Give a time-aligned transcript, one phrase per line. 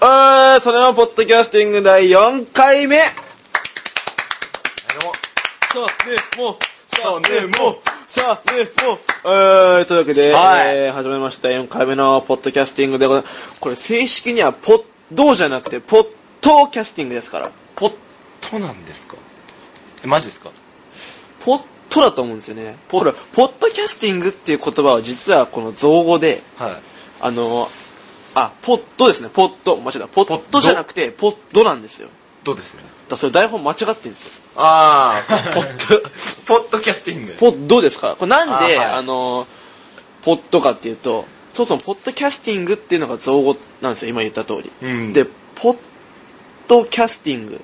[0.00, 2.98] あー、それはポッドキャスティング第4回目。
[2.98, 3.04] さ
[5.74, 5.78] あ
[6.08, 6.56] ね、もう、
[6.94, 10.76] さあね、もう、さあね、もう、えー、というわけで、はい。
[10.76, 13.58] えー、始まりました4回目のポッドキャスティングでございます。
[13.60, 16.06] これ正式にはポッドじゃなくて、ポッ
[16.42, 17.50] ドキャスティングですから。
[17.76, 17.94] ポッ
[18.42, 19.16] トなんですか？
[20.04, 20.50] えマジですか？
[21.40, 22.76] ポッドだと思うんですよね。
[22.90, 26.76] これ、ポッドキャスティングっていう言葉は実はこの造語で、はい
[27.20, 27.68] あの、
[28.34, 29.76] あ、ポッドですね、ポッド。
[29.78, 30.08] 間違えた。
[30.08, 31.64] ポッドじゃなくて、ポッド？
[31.64, 32.08] なんですよ。
[32.44, 32.82] どうですね？
[33.08, 34.32] だそれ台本間違ってるんですよ。
[34.56, 36.02] ああポッド
[36.46, 38.08] ポッドキャスティングポッドですか？
[38.08, 38.16] ら。
[38.16, 39.46] これなんで、あ,、あはいの、
[40.22, 41.24] ポッドかっていうと、
[41.54, 44.70] そもそもポッドキャスティングっていうのが造語なんですよ、今言った通り。
[44.82, 45.24] うんで、
[45.54, 45.78] ポッ
[46.68, 47.60] ドキャスティング。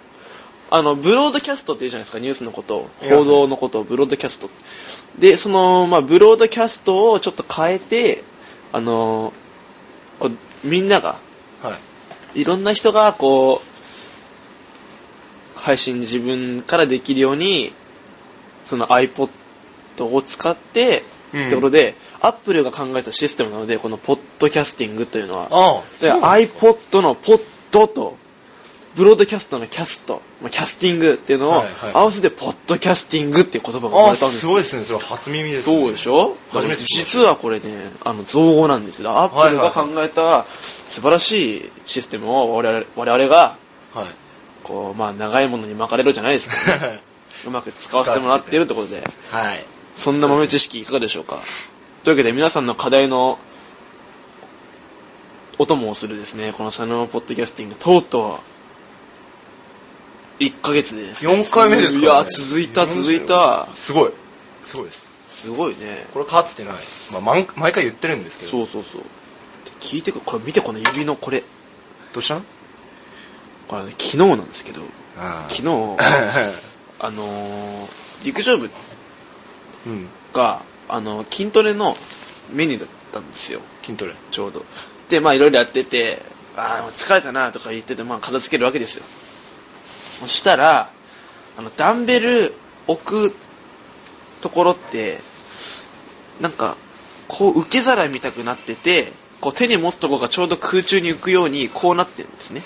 [0.74, 2.90] あの、ブロードキャストって言うじゃないですか、ニュースのことを。
[3.08, 4.50] 報道のことをブロードキャスト。
[5.18, 8.24] で、その、まあ、ブロードキャストをちょっと変えて、
[8.72, 9.32] あの、
[10.18, 11.18] こうみんなが、
[11.62, 11.78] は
[12.34, 12.42] い。
[12.42, 17.72] いろんな人がこう配信自分からできるように
[18.64, 19.28] その iPod
[20.00, 21.02] を使って、
[21.34, 21.46] うん。
[21.48, 25.48] ってことでアップルが考えたシステムなのでこのポッドキャスティングというのは。
[25.50, 27.40] あで iPod のポッ
[27.72, 28.16] ドと
[28.96, 31.62] ブロードキャストのキャスト、まあ、キャスティングっていうのを
[31.94, 34.40] 合わせてポッドキャスティングっていう言葉が生まあれたんですよ。
[34.40, 34.82] すごいですね。
[34.84, 35.80] それ初耳ですね。
[35.80, 36.36] そうでしょ？
[36.50, 37.64] 初めて実はこれね
[38.04, 39.10] あの造語なんですよ。
[39.10, 43.56] アップルが考えた素晴らしいシステムを我々我々が
[43.94, 44.06] はい。
[44.62, 46.54] こうまあ長いものに巻かれるじゃないですけ
[46.86, 46.92] ど、
[47.48, 49.02] うまく使わせてもらっているってことで。
[49.30, 49.64] はい。
[49.94, 51.40] そんな豆知識いかがでしょうか？
[52.04, 53.38] というわけで皆さんの課題の
[55.58, 58.51] お供をするですねこのサノマポッドキャスティングとうとう
[60.42, 61.32] 1ヶ月でですね。
[61.32, 62.20] 4回目ですからね。
[62.20, 63.66] いや続いた続いた。
[63.74, 64.12] すごい。
[64.64, 65.12] すごいです。
[65.26, 66.06] すごいね。
[66.12, 66.74] これかつてない、
[67.12, 68.50] まあ、毎毎回言ってるんですけど。
[68.50, 69.02] そうそうそう。
[69.80, 71.40] 聞いてくこれ見てこの指のこれ。
[71.40, 72.42] どうしたの？
[73.68, 74.82] これ、ね、昨日なんですけど。
[75.18, 75.68] あ昨日
[77.00, 78.70] あのー陸上部
[79.86, 80.08] うん。
[80.32, 81.96] があの筋トレの
[82.52, 83.60] メニューだったんですよ。
[83.84, 84.14] 筋トレ。
[84.30, 84.64] ちょうど。
[85.08, 86.22] でまあいろいろやってて
[86.56, 89.04] ああ疲れたなとか言っててまあ片付けるわけですよ
[90.22, 90.88] そしたら
[91.56, 92.54] あのダンベル
[92.86, 93.34] 置く
[94.40, 95.18] ところって
[96.40, 96.76] なんか
[97.28, 102.62] こう受け皿みたくなっててこう手に持つところがちょうど空中に浮くようにこうなってるんですね。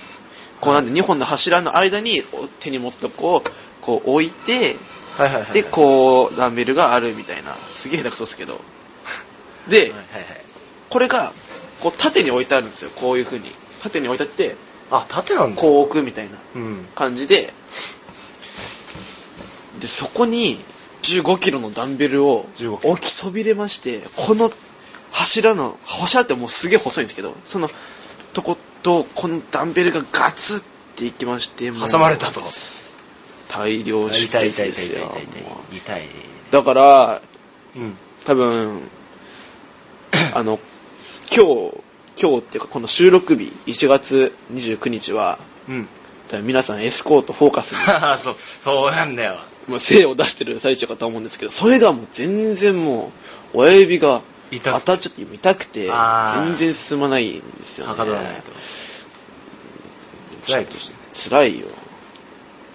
[0.61, 3.43] こうなんで2本の柱の間にお手に持つとこを
[3.81, 4.77] こう置いて
[5.16, 7.53] はいはいはいでこうダンベルがあるみたいな。
[7.53, 8.61] すげえ下手くそですけど。
[9.69, 10.03] で、はいはいはい。
[10.91, 11.33] これが
[11.81, 12.91] こう縦に置いてあるんですよ。
[12.97, 13.47] こういう風に。
[13.83, 14.56] 縦に置いてあって
[14.91, 16.86] あ縦なんだこう置くみたいなうん。
[16.94, 17.52] 感じで。
[19.80, 20.58] でそこに
[21.02, 22.92] 1 5キロのダンベルを15キロ。
[22.92, 24.50] 置きそびれましてこの
[25.12, 27.69] 柱の柱ってもうすげえ細いんですけどその
[28.32, 30.60] とことこのダンベルがガツっ
[30.97, 32.41] ていきまして挟まれたと。
[33.48, 35.12] 大量出血ですよ。
[35.72, 36.08] 痛い。
[36.50, 37.22] だから
[37.76, 37.97] うん。
[38.24, 38.80] 多分
[40.34, 40.58] あの
[41.34, 41.80] 今日
[42.21, 45.38] 今日っていうかこの収録日1月29日は
[45.69, 45.88] うん。
[46.43, 47.78] 皆さんエスコートフォーカスに
[48.19, 49.38] そうそうなんだよ。
[49.69, 53.12] まあ精を出してる最中かと思うんですけどそれがもう全然も
[53.54, 55.88] う親指が当たっちゃって痛くて
[56.34, 57.94] 全然進まないんですよね。
[60.47, 61.28] 辛いとして。
[61.31, 61.66] 辛いよ。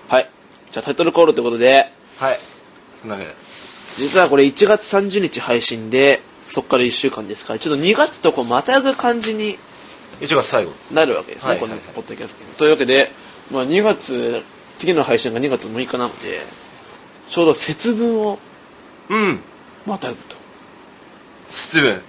[0.10, 0.30] はい。
[0.72, 1.92] じゃあタイトルコールということで。
[2.18, 2.40] はい。
[3.02, 3.36] そんなわけで。
[3.98, 6.22] 実はこれ1月30日配信で
[6.54, 7.54] そっから1週間ですか。
[7.54, 9.58] らちょっと2月とこうまたぐ感じに
[10.20, 10.72] 1月最後。
[10.94, 11.80] なるわけですね、はいはいはい。
[11.80, 13.10] このポッドキャスティングというわけで、
[13.54, 14.44] まあ、2月
[14.76, 16.16] 次の配信が2月6日なので
[17.30, 18.38] ちょうど節分を
[19.10, 19.40] うん。
[19.86, 20.36] またぐと。
[21.48, 22.02] 節分。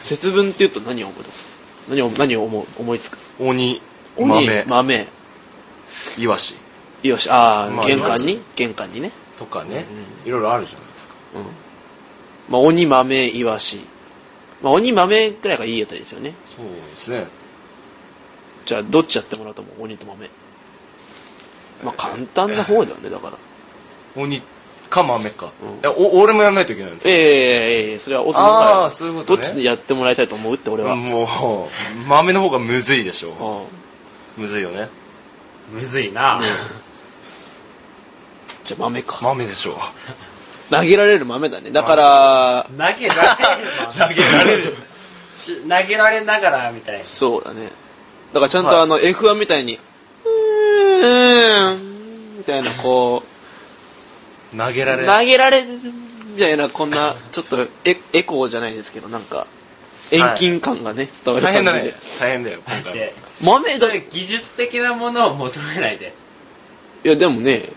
[0.00, 1.88] 節分っていうと何を思い出す？
[1.90, 2.64] 何を何を思う？
[2.78, 3.18] 思いつく？
[3.40, 3.82] 鬼
[4.16, 4.64] 鬼豆。
[4.64, 5.06] 豆。
[6.18, 6.54] イワシ。
[7.02, 8.40] よしああ、まあ玄関に？
[8.56, 9.84] 玄関にね、とかね。
[10.24, 11.14] いろいろあるじゃないですか
[12.48, 13.80] まあ、鬼豆イワシ、
[14.62, 16.34] まあ、鬼豆くらいがいいあたりですよね。
[16.56, 17.26] そうですね。
[18.64, 19.82] じゃあどっちやってもらうと思う？
[19.84, 20.30] 鬼と豆。
[21.84, 23.38] まあ簡単な方だよねだから。
[24.16, 24.40] 鬼
[24.88, 25.78] か豆か、うん。
[25.82, 27.20] えお俺もやんないといけないんですえかえ
[27.90, 29.42] ええそれはオズのあーそういうことね。
[29.42, 31.28] どっちでやってもらいたいと思うって俺は、もう
[32.08, 33.34] 豆の方がむずいでしょ。
[33.40, 34.88] ああむずいよね。
[35.72, 36.40] むずいな、
[38.62, 39.18] じゃあ豆か。
[39.22, 39.76] 豆でしょ
[40.70, 41.70] 投げられる豆だね。
[41.70, 43.66] だから投げられる
[43.96, 44.76] な投げられる。
[45.38, 47.04] し投げられながらみたいな。
[47.04, 47.68] そうだね。
[48.32, 48.80] だからちゃんとはい。
[48.80, 53.22] あの F1 みたいにうーんみたいなこ
[54.54, 55.08] う投げられる。
[55.08, 55.62] 投げられ
[56.34, 59.46] みたいなこんなちょっとエエコーじゃないですけどなんか
[60.10, 61.98] 遠近感がね、伝わる大変だ感じでね。
[62.20, 62.92] 大変だよ今回。
[62.94, 63.10] で
[63.42, 66.14] 豆だ技術的なものを求めないで。
[67.04, 67.68] やでもね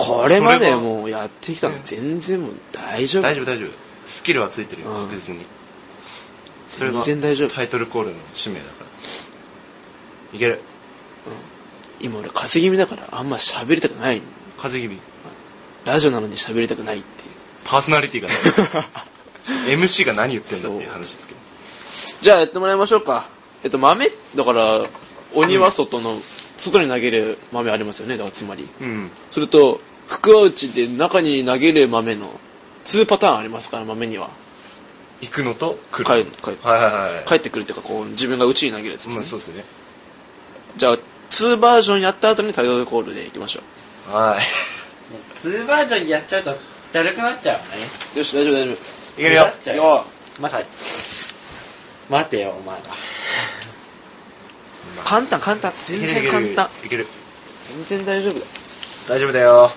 [0.00, 3.22] これまでもうやってきたの全然もう大丈夫。
[3.22, 3.68] 大丈夫大丈夫。
[4.06, 4.88] スキルはついてるよ。
[4.88, 5.08] うん。
[5.08, 5.44] 確実に
[6.66, 7.54] それが全然大丈夫。
[7.54, 8.86] タイトルコールの使命だから。
[10.36, 10.60] いける。
[12.00, 14.22] 今俺風邪気味だからあんま喋りたくない。
[14.56, 15.10] 風邪気味
[15.84, 17.30] ラジオなのに喋りたくないっていう。
[17.64, 18.34] パーソナリティがね。
[19.68, 21.40] MC が何言ってんだっていう話ですけど。
[22.22, 23.28] じゃあやってもらいましょうか。
[23.64, 24.82] えっと豆だから
[25.34, 26.16] 鬼は外の、
[26.56, 28.16] 外に投げる豆ありますよね。
[28.16, 28.66] だからつまり。
[28.80, 29.10] うん。
[29.30, 29.80] すると
[30.10, 32.26] 福は内で中に投げる豆の
[32.84, 34.28] 2パターンありますから豆には。
[35.20, 37.28] 行くのと来帰る帰はいはいはい。
[37.28, 39.64] 帰ってくるっていうかこう自分が内に投げるやつですね、まあそうですね。
[40.76, 40.98] じゃあ
[41.30, 43.60] 2バージョンやった後にタイトルコールでいきましょ
[44.12, 44.40] はい。
[45.36, 46.50] 2バージョンやっちゃうと
[46.92, 47.62] だるくなっちゃうね。
[48.16, 48.74] うよし大丈夫大丈夫。
[48.74, 48.78] い
[49.16, 49.42] けるよ。
[49.42, 49.82] なっちゃうよ。
[49.84, 50.04] よ
[50.40, 50.66] 待って
[52.08, 52.82] 待てよお前ら。
[55.04, 55.72] 簡単簡単。
[55.84, 56.86] 全然簡単。
[56.86, 57.06] いける
[57.64, 58.38] 全然大丈夫だ。
[58.40, 58.44] よ
[59.08, 59.70] 大丈夫だよ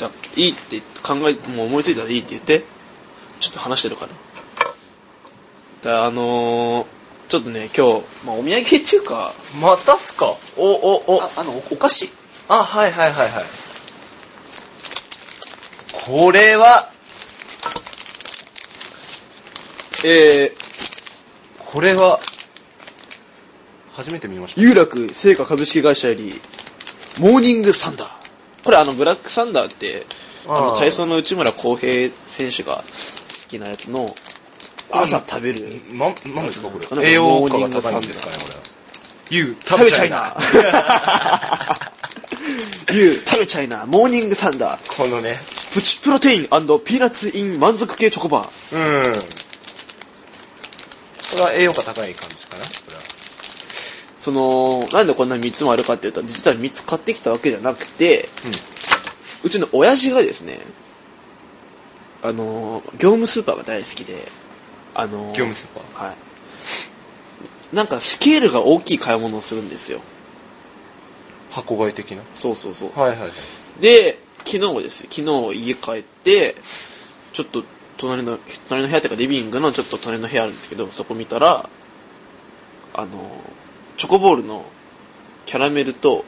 [0.00, 2.64] じゃあいいって考えもう思いついたらいいって言って。
[3.40, 5.90] ちょっと話してるから。
[5.90, 6.86] だあのー、
[7.28, 9.32] ちょっとね今日、まあ、お土産っていうか
[9.62, 10.26] またっすか？
[10.58, 11.22] おおお。
[11.22, 12.10] ああのおお菓子。
[12.48, 13.44] あはいはいはいはい。
[16.06, 16.90] これは
[20.04, 20.52] え
[21.58, 22.18] これは
[23.94, 24.60] 初めて見ました。
[24.60, 26.30] ー、有楽製菓株式会社より
[27.20, 28.64] モーニングサンダー。
[28.64, 30.04] これあのブラックサンダーって
[30.48, 32.82] あの体操の内村航平選手が好
[33.48, 34.06] きなやつの
[34.90, 35.58] 朝食べる。
[35.92, 37.10] ななんですかこれ。
[37.10, 38.48] 栄養価モーニングが高いんですかねこ
[39.30, 39.36] れ。
[39.36, 40.36] ユウ食べちゃいな。
[42.92, 43.86] ゆう食べちゃいな。
[43.86, 44.96] モーニングサンダー。
[44.96, 45.34] このね。
[45.72, 48.76] プチプロテインピーナッツイン満足系チョコバー。
[48.76, 49.12] うん。
[51.30, 52.64] これは栄養価高い感じかな
[54.18, 58.26] そのなんでこんな3つもあるかっていうと実は3つ買ってきたわけじゃなくて、う
[59.48, 60.58] ちの親父がですね
[62.22, 64.14] あのー業務スーパーが大好きで
[64.94, 66.06] あのー業務スーパー？
[66.08, 66.16] はい。
[67.74, 70.00] なんかスケールが大きい買い物をするんですよ。
[71.50, 72.22] 箱買い的な？
[72.34, 72.98] そうそうそう。
[72.98, 73.30] はいはいはい。
[73.80, 75.08] で昨日ですよ。
[75.10, 76.56] 昨日家帰って
[77.32, 77.62] ちょっと
[77.96, 78.38] 隣の
[78.68, 81.68] 隣の部屋っていうかリビングのちょっと隣の部屋あるんですけどそこ見たら
[82.94, 83.08] あの
[83.96, 84.64] チョコボールの
[85.46, 86.24] キャラメルと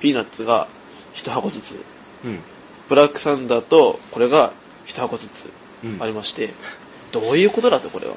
[0.00, 0.66] ピーナッツが
[1.14, 1.80] 1箱ずつ
[2.24, 2.38] うん
[2.88, 4.52] ブラックサンダーとこれが
[4.86, 5.52] 1箱ずつ
[5.84, 6.02] うん。
[6.02, 6.50] ありまして、
[7.12, 8.14] どういうことだとこれは。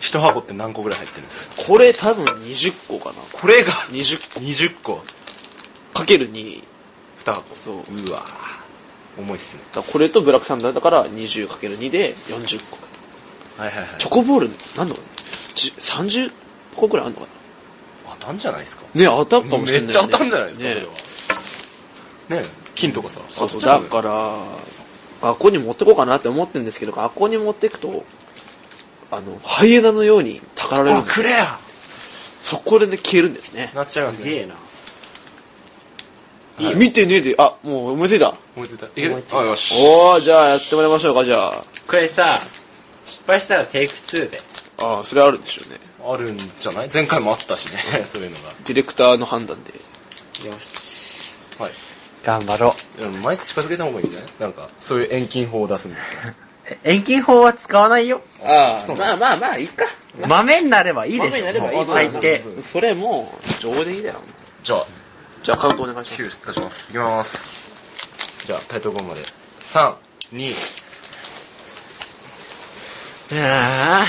[0.00, 1.72] 一箱って何個ぐらい入ってるんですか？
[1.72, 3.16] これ多分20個かな。
[3.32, 4.96] これが？20 20個。
[4.96, 5.04] 個。
[6.00, 6.62] かける2 2
[7.24, 7.56] 箱。
[7.56, 7.76] そう。
[7.76, 8.22] うわ
[9.18, 9.62] 重いっすね。
[9.92, 12.78] これとブラックサンダーだから 20×2 で40個。
[13.62, 13.88] はいはいはい。
[13.98, 15.04] チョコボールなんだろう
[15.54, 16.32] じ30
[16.76, 17.28] 個ぐらいあるのか
[18.20, 18.84] 当たんじゃないですか？
[18.94, 22.42] なね当たるかもしれない、ね、めっちゃ当たんじゃないですか、ねそれは。
[22.42, 23.20] ね金とかさ。
[23.30, 23.60] そうそう。
[23.60, 24.34] だから
[25.22, 28.04] 学校に持ってこうかなって思ってるんですけど学校に持っていくと
[29.10, 31.20] あのハイエナのようにたかられるんです。
[31.20, 31.46] あくれや。
[32.40, 33.70] そこでね消えるんですね。
[33.74, 34.24] なっちゃいますね。
[34.24, 34.54] すげえな。
[34.54, 34.60] は
[36.72, 37.34] い見てねえで。
[37.38, 38.34] あもう思いついた。
[38.54, 38.86] 思いついた。
[38.86, 39.24] いける？
[39.32, 39.74] あよし。
[39.78, 41.64] おおじゃあやってもらいましょうかじゃあ。
[41.88, 42.26] これさ
[43.04, 44.40] 失敗したらテイク2で。
[44.82, 45.78] ああそれあるでしょうね。
[46.06, 46.90] あるんじゃない？
[46.92, 48.52] 前回もあったしね そういうのが。
[48.64, 49.72] ディレクターの判断で。
[50.46, 51.32] よし。
[51.58, 51.72] はい
[52.24, 53.24] 頑張ろう。
[53.24, 54.30] マイク近づけた方がいいんじゃない？
[54.40, 56.00] なんかそういう遠近法を出すんだっ
[56.82, 58.22] た遠近法は使わないよ。
[58.46, 58.96] あそう。
[58.96, 59.84] まあまあまあいいか。
[60.26, 61.40] 豆になればいいでしょ。
[61.40, 61.84] 豆になればいい。
[61.86, 62.40] 最低。
[62.62, 64.22] それもう上でいいだよ。
[64.62, 64.86] じゃあ。
[65.42, 66.40] じゃあカウントお願いします。
[66.42, 66.86] 9出します。
[66.88, 68.46] いきます。
[68.46, 69.20] じゃあタイトルコールまで。
[69.62, 70.54] 32
[73.32, 74.06] ああ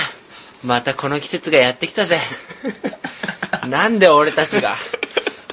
[0.66, 2.18] またこの季節がやってきたぜ。
[3.68, 4.76] なんで俺たちが？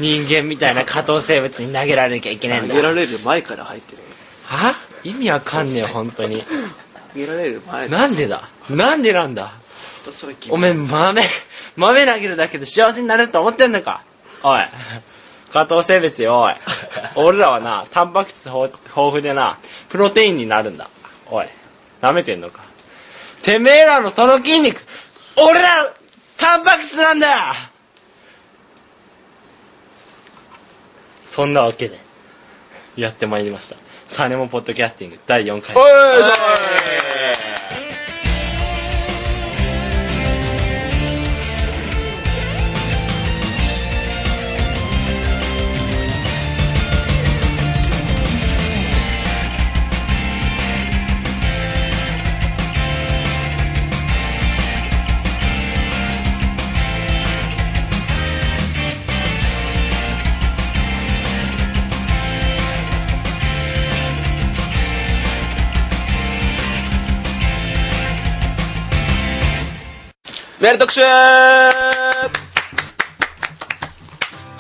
[0.01, 2.75] 人間みたいな下等生物に投げられなきゃいけないんだ。
[2.75, 3.99] 投げられる前から入ってる。
[4.47, 4.75] は？
[5.05, 6.43] 意味わかんねえ本当に。
[6.43, 8.49] 投げられる前なんでだ？
[8.71, 9.53] なんでなんだ？
[10.51, 11.23] おめえ豆
[11.77, 14.03] 豆投げるだけで幸せになれると思ってんのか？
[14.43, 14.61] おい。
[15.53, 16.55] 下等生物よおい。
[17.15, 19.59] 俺らはなタンパク質豊豊富でな
[19.91, 20.89] プロテインになるんだ。
[21.31, 21.47] おい。
[22.01, 22.63] 舐めてんのか？
[23.43, 24.83] てめえらのその筋肉
[25.37, 25.69] 俺ら
[26.39, 27.55] タンパク質なんだ
[31.33, 31.99] そんなわけで。
[32.95, 33.77] やってまいりました。
[34.07, 35.75] サネモポッドキャスティング第4回。
[35.75, 37.52] おい
[70.63, 71.01] メール特集。
[71.01, 72.23] は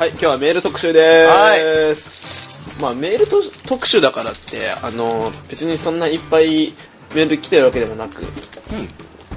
[0.05, 6.75] い今日はメール特集です、まあメールと特集だからってあの別にそんないっぱい
[7.15, 8.21] メール来てるわけでもなく、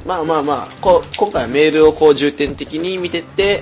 [0.07, 3.62] まあまあまあこう今回はメールをこう重点的に見てって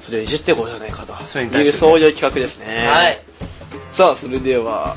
[0.00, 1.12] それをいじっていこうじゃないかと。
[1.26, 2.86] それに対するいうそういう企画ですね。
[2.86, 3.18] はい。
[3.90, 4.96] さあそれでは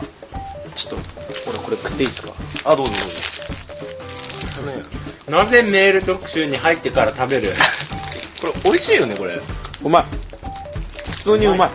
[0.76, 2.30] ちょっと俺これ食っていいですか？
[2.72, 3.10] あどうぞどうぞ
[5.30, 7.54] なぜメール特集に入ってから食べる？
[8.42, 9.40] これ美味しいよねこれ。
[9.84, 10.06] うまい。
[11.12, 11.70] 普通にうまい。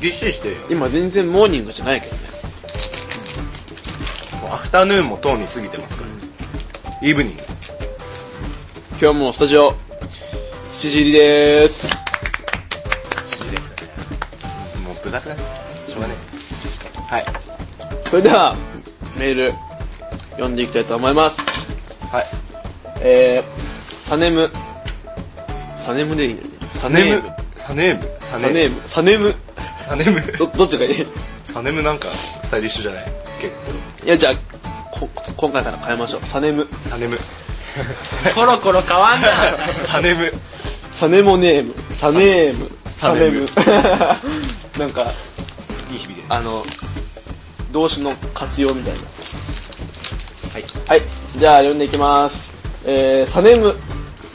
[0.00, 0.60] ぎっしりしてるよ。
[0.70, 2.22] 今全然モーニングじゃないけどね。
[4.42, 7.42] もうアフタヌーンもとうに過ぎてますから、イブニング。
[8.92, 9.76] 今日はもうスタジオ7
[10.90, 11.88] 時入りです。
[11.88, 11.90] 7
[13.26, 13.88] 時ですね。
[14.86, 15.42] もう部活がね
[15.88, 16.14] しょうがね
[17.08, 17.24] はい。
[18.08, 18.54] それでは
[19.16, 19.52] メール
[20.32, 21.47] 読んでいきたいと思います
[22.12, 22.24] はい。
[23.00, 23.60] えー、
[24.08, 24.50] サネム。
[25.76, 26.40] サネムでいいね。
[26.72, 27.22] サネム。
[27.56, 28.02] サネム。
[28.20, 28.80] ササネム。
[28.86, 29.34] サネム。
[29.86, 30.20] サネム。
[30.38, 31.06] どどっちがいい？
[31.44, 33.04] サネムなんかスタイリッシュじゃない？
[33.40, 33.48] 結
[34.00, 34.06] 構。
[34.06, 34.34] いやじゃあ
[34.90, 36.26] こ今回から変えましょう。
[36.26, 36.66] サネム。
[36.82, 37.18] サネム。
[38.34, 39.28] コロコロ変わんな。
[39.86, 40.32] サネム。
[40.92, 41.74] サネモネーム。
[41.92, 42.70] サネーム。
[42.84, 43.46] サネム。
[44.78, 45.02] なんか
[45.90, 46.22] いい響きで。
[46.28, 46.64] あの
[47.72, 49.00] 動詞の活用みたいな。
[50.54, 50.64] はい。
[50.88, 51.02] はい
[51.36, 52.56] じゃあ読んでいきます。
[52.86, 53.74] えー、サネム。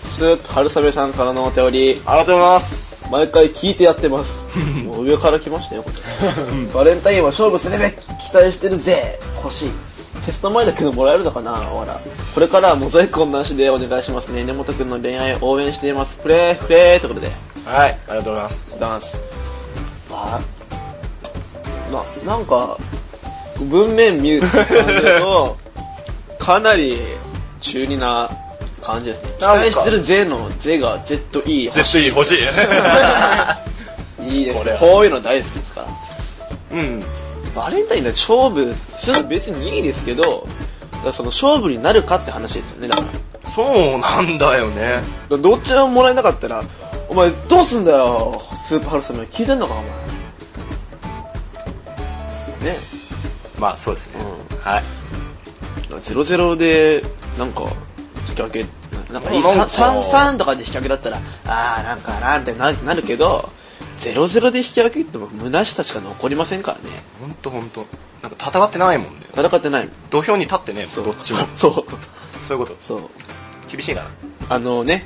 [0.06, 3.12] スープ春雨さんからのお便りありがとうございます。
[3.12, 4.46] 毎回聞いてやってます。
[4.86, 7.96] もう上から来ましたよこれ バレンタインは勝負するべき。
[8.30, 9.20] 期待してるぜ。
[9.44, 9.72] 欲しい。
[10.24, 12.00] テスト前だけどもらえるのかなわら。
[12.34, 14.44] これからはモザイク音なしでお願いしますね。
[14.44, 16.18] 根本くんの恋愛応援しています。
[16.18, 17.00] プレーフレー。
[17.00, 17.32] ということで。
[17.66, 18.80] はいありがとうございます。
[18.80, 19.22] ダンス
[20.12, 20.40] あ
[22.26, 22.78] ななんか
[23.60, 25.58] 文面見る感じだと
[26.44, 26.98] かなり
[27.62, 28.30] 中二な
[28.82, 29.32] 感じですね。
[29.38, 32.40] 期待してるぜの「ぜ」が ZE 絶対欲しい。
[34.30, 35.88] いいですこれねこういうの大好きですから。
[36.78, 37.02] うん。
[37.56, 40.48] バレンタインで勝負するのは別にいいですけど
[40.92, 43.08] だからその勝負になるかって話ですよねだから。
[43.50, 45.02] そうなんだよね。
[45.30, 46.62] どっちももらえなかったら
[47.08, 49.86] お前どうすんだよスーパーハルサム聞いてんのかお前。
[52.74, 52.80] ね。
[53.60, 54.20] まあそうですね、
[54.62, 54.84] はい
[56.00, 57.04] ゼロゼロで
[57.38, 57.64] なんか
[58.30, 58.66] 引き分け
[59.12, 63.50] なんかいいなんか三三とかで引き分けだったらああなんかなみたいにななるけど
[63.98, 66.84] ゼロゼロで引き分けっても虚しさしか残りませんからね。
[67.22, 67.86] ほんとほんと。
[68.22, 69.26] なんか戦ってないもんね。
[69.34, 69.90] 戦ってない。
[70.10, 71.40] 土俵に立ってねどっちも。
[71.56, 71.74] そう。
[72.46, 72.76] そういうこと。
[72.80, 73.02] そう。
[73.72, 74.06] 厳しいな。
[74.50, 75.06] あのね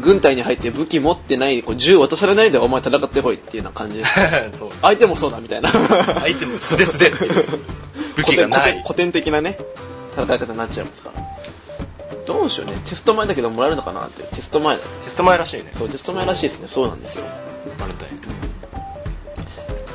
[0.00, 3.98] 軍隊に入って武器持ってないこう銃渡されないでお前戦ってこいっていうような感じ。
[3.98, 4.04] で
[4.58, 4.70] そう。
[4.82, 5.70] 相手もそうだみたいな。
[5.70, 7.44] 相手も素手素手っていう
[8.20, 8.82] 武器がない。
[8.82, 9.56] 古典的なね
[10.12, 11.20] 戦い方になっちゃいますから。
[12.26, 12.74] どうしようね。
[12.84, 14.22] テスト前だけどもらえるのかなって。
[14.22, 14.82] テスト前だ。
[14.82, 15.70] テスト前らしいね。
[15.72, 16.68] そうテスト前らしいですね。
[16.68, 17.24] そうなんですよ。
[17.78, 18.20] バレンタイン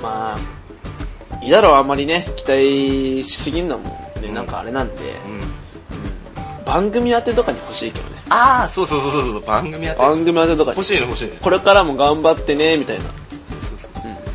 [0.01, 3.89] まあいいだろうあんまりね期待しすぎんのも
[4.22, 4.34] ね、うん。
[4.34, 6.65] なんかあれなんで、うん。
[6.65, 8.15] 番組当てとかに欲しいけどね。
[8.29, 9.41] ああそうそうそうそうそう。
[9.46, 10.01] 番組やって。
[10.01, 10.77] 番組当てとかに。
[10.77, 11.38] 欲しいね欲しいね。
[11.41, 13.05] これからも頑張ってねみたいな。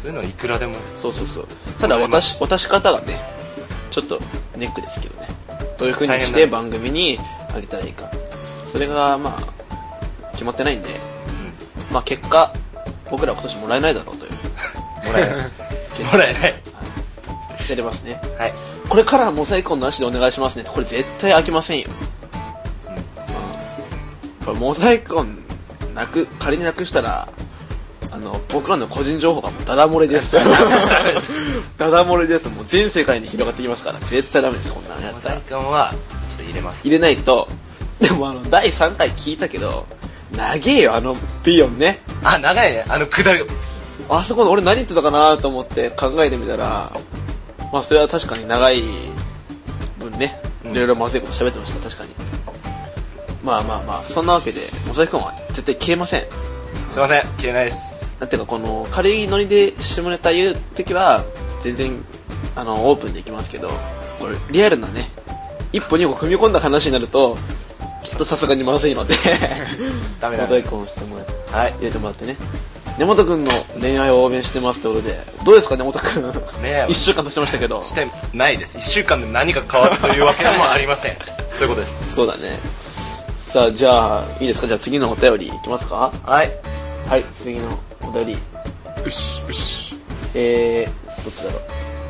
[0.00, 0.76] そういうのはいくらでも。
[0.96, 1.46] そうそうそう。
[1.78, 3.18] ただ渡し渡し方がね
[3.90, 4.20] ちょっと
[4.56, 5.28] ネックですけどね。
[5.78, 7.18] どういう風にして番組に
[7.54, 8.10] あげたらいいか
[8.66, 10.88] それがまあ決まってないんで、
[11.92, 12.52] まあ結果
[13.10, 14.32] 僕らは今年もらえないだろうという。
[15.06, 15.50] もらえない。
[16.12, 16.62] もらえない。
[17.70, 18.20] やれますね。
[18.38, 18.52] はい。
[18.88, 20.64] これからはモザイク音なしでお願いしますね。
[20.66, 21.88] これ絶対飽きませんよ、
[24.40, 24.46] うん。
[24.46, 25.38] これモザイク音
[25.94, 27.28] なく仮になくしたらあ
[28.20, 30.36] の僕らの個人情報がもうダダ漏れです。
[31.78, 32.48] ダダ漏れです。
[32.48, 33.98] もう全世界に広がってきますから。
[34.00, 34.72] 絶対ダメです。
[34.72, 35.34] こんなのやったら。
[35.34, 35.94] モザイク音は
[36.28, 36.84] ちょっと入れます。
[36.86, 37.48] 入れないと。
[38.00, 39.86] でもあの第3回聞いたけど
[40.34, 42.00] 長えよあのピヨンね。
[42.22, 42.84] あ長いね。
[42.88, 43.44] あのくだり。
[44.08, 46.92] あそこで俺何言ってたかなと思って考えてみたら
[47.72, 48.82] まあそれは確かに長い
[49.98, 50.40] 分ね。
[50.64, 50.72] うん。
[50.72, 51.80] いろいろまずいこと喋ってました。
[51.80, 52.10] 確かに。
[53.44, 54.02] まあまあまあ。
[54.02, 56.20] そんなわけでモザイク音は絶対消えません。
[56.90, 57.22] すいません。
[57.38, 61.24] 消えないですなんていうかこの軽いノリで下ネタ言う時は
[61.60, 62.04] 全然
[62.54, 63.68] あのオープンでいきますけど
[64.20, 65.08] これリアルなね
[65.72, 67.36] 一歩二歩踏み込んだ話になると
[68.04, 69.14] ちょっとさすがにまずいので
[70.20, 72.36] ダメだモザイク音してもらってはい入れてもらってね。
[72.98, 73.50] 根本君の
[73.80, 76.22] 恋愛を応援してますってことでどうですか根本君
[76.62, 77.80] ね1週間経ちましたけど。
[77.80, 78.76] してないです。
[78.76, 81.16] 1週間で何か変わるというわけでもありません。
[81.52, 82.14] そういうことです。
[82.16, 82.58] そうだね。
[83.38, 84.66] さあじゃあいいですか？
[84.66, 86.12] じゃあ次のお便りいきますか？
[86.24, 86.50] はい。
[87.08, 89.96] はい次のお便りよしよし。
[90.34, 91.62] えー、どっちだろう。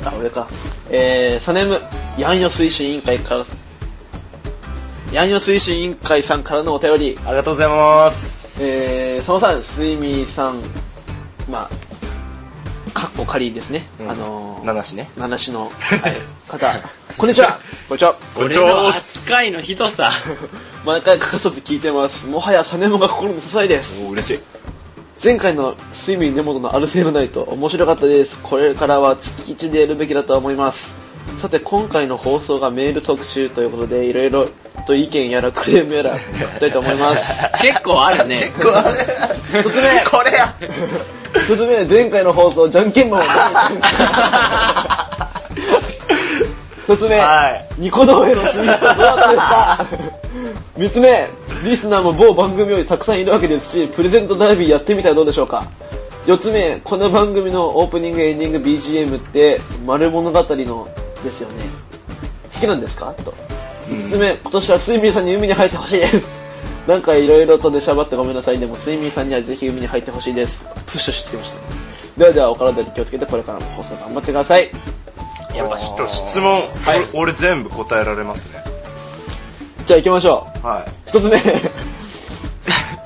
[0.04, 0.48] あ俺か。
[0.90, 1.80] えー、サネム
[2.18, 3.44] ヤンヨ推進委員会から。
[5.12, 7.18] ヤンヨ推進委員会さんからのお便り。
[7.24, 8.62] ありがとうございます。
[8.62, 10.60] えー、佐野さんスイミーさん。
[11.48, 11.90] まあ
[12.92, 14.10] かっこ仮ですね、うん。
[14.10, 15.08] あのー、七しね。
[15.16, 16.16] 七種の、 はい、
[16.48, 16.66] 方。
[17.16, 17.58] こんにちは。
[17.88, 18.14] こんにちは。
[18.34, 18.88] こんにちは。
[18.88, 20.10] 扱いのひどさ。
[20.84, 22.26] 毎回欠かさず聞いてます。
[22.26, 24.06] もはやサネモが心の支えです。
[24.06, 24.40] お嬉しい
[25.22, 28.38] 前回のスイミー根本のアルセールナイト面白かったです。
[28.42, 30.94] これからは月1でやるべきだと思います。
[31.38, 34.48] さて今回の放送がメール特集ということでいろいろ
[34.86, 36.22] と意見やらクレームやら書
[36.54, 37.38] きたいと思います。
[37.62, 38.36] 結構あるね。
[38.36, 39.06] 結構あれ
[39.60, 40.54] 一つ目これや。
[41.44, 44.02] 一つ目前回の放送じゃんけんマンは何言ってる
[45.66, 46.10] んですか
[46.88, 47.66] 一つ目、はい。
[47.78, 49.86] ニコ動へのツイートどうだったですか？
[50.78, 51.28] 三つ目
[51.62, 55.64] リスナーも某番組よりたくさんいるわけですしプレゼントダービーやってみたらどうでしょうか？
[56.26, 60.88] 四つ目この番組のオープニングエンディング BGM って丸物語の
[61.22, 61.64] ですよね。
[62.52, 63.12] 好きなんですか？
[63.14, 63.34] と。
[63.90, 66.40] 五つ目今年はスイミーさんに海に入ってほしいです。
[66.88, 68.58] なんかいろいろと出しゃばってごめんなさい。
[68.58, 70.62] でもスイミーさんにはぜひ海に入ってほしいです。
[70.86, 71.56] プッシュしてきました。
[71.56, 71.62] ね
[72.16, 74.70] ではではお体に気をつけてこれからも放送頑張ってください。
[75.54, 76.62] やっぱちょっと質問、
[77.12, 78.62] 俺俺全部答えられますね
[79.90, 80.64] じゃあ行きましょう。
[80.64, 80.90] はい。
[81.04, 81.36] 一つ目。
[81.40, 81.42] じ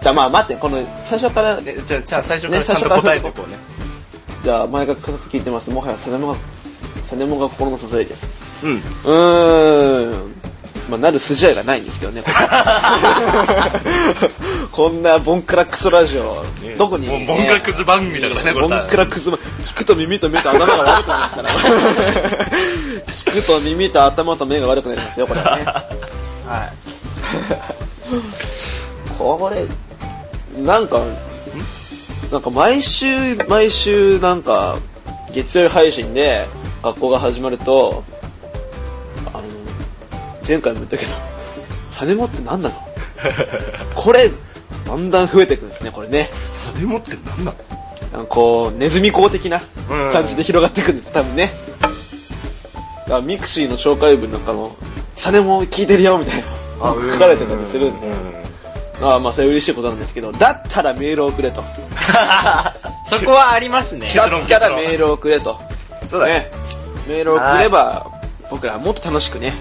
[0.07, 1.59] ゃあまあ待ってこの最初から。
[1.65, 3.57] えじゃあじゃあ最初からねちゃんと答えていこうね。
[4.43, 5.71] じゃあ前が片付聞いてます。
[5.71, 6.37] もはやサネモが
[7.03, 8.29] サネモが心の支えです。
[8.63, 8.75] うん。
[8.75, 10.33] うーん。
[10.91, 12.23] まあなる筋合いがないんですけどね。
[14.71, 16.45] こんなボンクラクソラジオ、
[16.77, 21.49] どこに、もうボンクラクズ番組だからねボンクラクソ聞くと耳と目と頭が悪くなりますから
[23.07, 25.65] 聞くと耳と頭と目が悪くなりますよこれはね。
[26.47, 26.84] はい
[29.19, 29.67] これ
[30.63, 31.01] なんか
[32.31, 34.77] なんか毎週毎週なんか
[35.33, 36.47] 月曜日配信で
[36.83, 38.03] 学校が始まると
[39.33, 39.43] あの
[40.47, 41.13] 前回も言ったけど
[41.91, 42.75] サネモって何なの？
[43.95, 44.31] これ
[44.87, 46.31] だんだん増えていくんですねこれね。
[46.53, 47.55] サネモって何なの？
[48.13, 49.61] なんかこうネズミ講的な
[50.13, 51.53] 感じで広がっていくんです多分ね。
[51.83, 54.77] だからミクシーの紹介文なんかも
[55.15, 56.43] 「サネモ聞いてるよ」みたいな
[56.79, 58.45] 書かれてたりするんで。
[59.03, 61.63] ああまあそれ嬉しいことなんですけどだったらメールをくれと。
[63.05, 64.09] そこはありますね。
[64.15, 65.61] だったらメールをくれと。
[66.07, 66.33] そうだね。
[66.33, 66.51] ね。
[67.09, 68.07] メールをくれば
[68.51, 69.53] 僕らはもっと楽しくね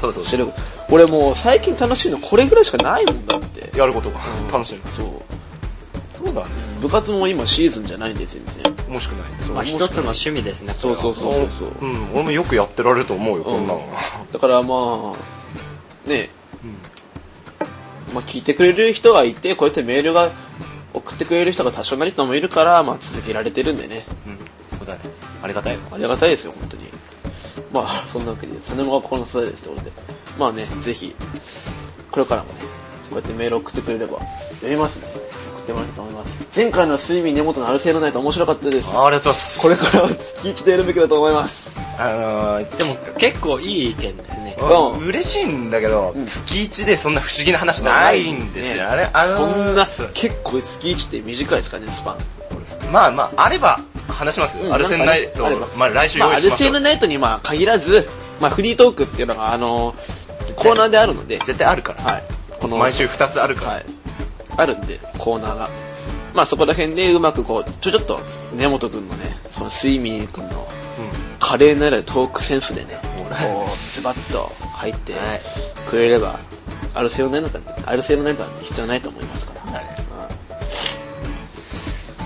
[0.00, 0.24] そうそう。
[0.24, 0.46] してる。
[0.90, 3.76] 俺もう最近楽しいのこれぐらいしかないもんだって。
[3.76, 4.20] やることが。
[4.52, 4.80] 楽しい。
[4.96, 5.06] そう。
[6.16, 6.46] そうだね。
[6.80, 8.74] 部活も今シーズンじゃないんで全然。
[8.88, 9.50] 面白くない。
[9.50, 11.68] まあ一つの趣味ですねそうそうそうそうそう。
[11.80, 12.10] うん。
[12.14, 13.82] 俺もよくやってられると思うよこんなの。
[14.32, 15.14] だからま
[16.06, 16.30] あね
[18.14, 20.30] まあ聞いてくれる人がいてこうやってメールが
[20.94, 24.04] 送ってくれる人が多少なりともいるから、まあ、続けられてるんでね。
[24.78, 25.00] そうだね。
[25.42, 25.80] ありがたいよ。
[25.92, 26.84] ありがたいですよ本当に。
[27.72, 29.92] まあそんなわけでサネモが心の支えですということで。
[30.38, 31.14] まあねぜひ
[32.10, 32.60] これからもね
[33.10, 34.18] こうやってメール送ってくれれば
[34.60, 35.08] 読みますね。
[35.56, 36.46] 送ってもらえたと思います。
[36.54, 38.96] 前回の睡眠根元のアルセールナイト面白かったです。
[38.96, 39.60] ありがとうございます。
[39.60, 41.78] これからは月1でやるべきだと思います。
[41.98, 45.06] あのーでも結構いい意見ですねうん。
[45.06, 52.16] 嬉しいんだけど、月1でそんな不思議な話ないんですよ、ねあれあのーそんな結構月1って短いですかねスパン。
[52.92, 54.58] まあまああれば話します。
[54.58, 58.06] よ、うんアルセンナイト、ねまあ来週まあ、アル用意しましょう、セールナイトにまあ限らず、
[58.40, 62.24] まあ、フリートークっていうのが、あのーコーナーであるので、絶対あるから、はい、
[62.58, 63.84] この毎週2つあるから、はい、
[64.56, 65.68] あるんでコーナーが。
[66.34, 68.20] まあそこら辺でうまくこうちょちょっと
[68.54, 70.68] 根本君のねそのスイミー君の
[71.40, 75.40] 華麗なるトークセンスでねこうズバッと入ってはい。
[75.88, 76.38] くれれば、
[76.94, 79.56] アルセールナイトなんてアルセールナイトなんて必要ないと思いますから。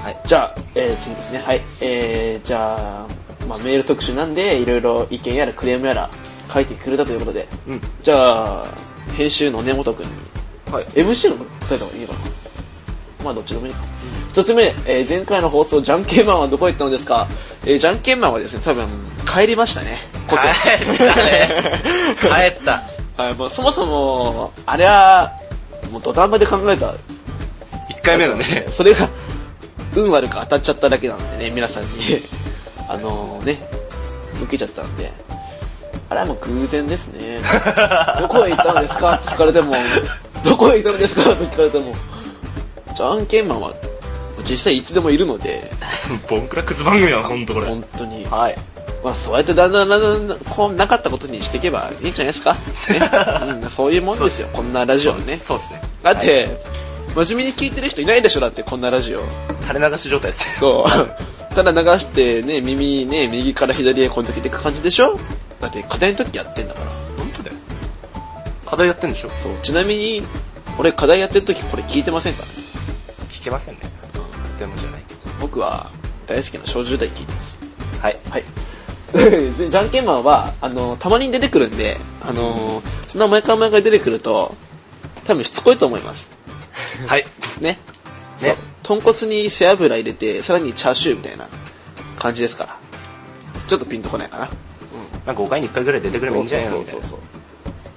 [0.02, 1.40] はい、じゃあ、えー次ですね。
[1.40, 3.06] はい、えー、じゃあ、
[3.46, 6.10] まあ、メール特集なんで、いろいろ意見やらクレームやら
[6.52, 7.80] 書いてくれたということで、うん。
[8.02, 8.66] じゃあ、
[9.16, 10.12] 編集の根本君に、
[10.72, 10.84] はい。
[10.86, 12.18] MC の答えた方がいいかな？
[13.22, 13.80] まあ、どっちでもいいか。
[14.32, 17.26] 一つ目、えー前回の放送、じゃんけんマンはどこ行ったのですか？
[17.66, 18.86] えーじゃんけんマンはですね、多分、
[19.26, 19.96] 帰りましたね。
[20.28, 21.72] 帰ったね。
[22.20, 22.26] 帰
[22.60, 22.82] った。
[23.22, 25.32] はい、もうそもそも、あれは、
[25.90, 26.86] もう土壇場で考えた。
[26.92, 26.96] 1
[28.02, 28.66] 回目のね。
[28.70, 29.08] それが
[29.94, 31.88] 運悪く当たっちゃっただけなんでね皆さんに。
[32.88, 33.60] あのね
[34.42, 35.10] 受けちゃったんで。
[36.08, 37.40] あれはもう偶然ですね。
[38.20, 39.14] どこへ行ったのですか？
[39.14, 39.74] って聞かれても。
[40.44, 41.30] どこへ行ったのですか？
[41.30, 41.94] って聞かれても
[43.00, 43.72] じゃんけんマンは
[44.44, 45.70] 実際いつでもいるので。
[46.28, 47.66] ボンクラクズ番組は本当これ。
[47.66, 48.26] 本当に。
[48.26, 48.56] はい。
[49.02, 52.58] まあそうやってだんだんだんだんこうなかったことにしていけばいいんじゃないですか、ね。
[53.62, 54.48] うん、そういうもんですよ。
[54.52, 55.38] こんなラジオね。
[55.38, 55.80] そうですね。
[56.02, 56.60] だって、
[57.14, 59.22] 真面目に聞いてる人いないでしょだってこんなラジオ。
[59.66, 60.54] 垂れ流し状態ですね。
[60.60, 61.54] そう。
[61.54, 65.18] ただ流してね耳ね右から左へこんだけていく感じでしょ？
[65.60, 66.86] だって課題の時やってんだから。
[67.16, 67.56] 本当だよ。
[68.66, 69.30] 課題やってんでしょ？
[69.42, 69.52] そう。
[69.62, 70.22] ちなみに
[70.78, 72.42] 俺課題やってる時これ聞いてませんか？
[72.42, 72.59] らね
[73.30, 73.80] 聞けませんね。
[74.58, 75.02] でもじゃない。
[75.40, 75.90] 僕は
[76.26, 77.60] 大好きな少女時代聞いてます。
[78.00, 78.18] はい。
[78.30, 78.44] はい。
[79.58, 84.54] でじゃんけんマンはあのたまに出てくるんであのそんな毎回毎回出てくると
[85.24, 86.30] 多分しつこいと思います。
[87.06, 87.24] はい。
[87.60, 87.70] ね。
[87.70, 87.78] ね。
[88.38, 88.56] そう。
[88.82, 91.46] 豚骨に背脂入れてさらにチャーシューみたいな
[92.18, 92.76] 感じですから。
[93.66, 94.48] ちょっとピンとこないかな。
[95.26, 96.78] なんか5回に1回ぐらい出てくればいいんじゃないの？
[96.80, 97.39] みたいなそう唐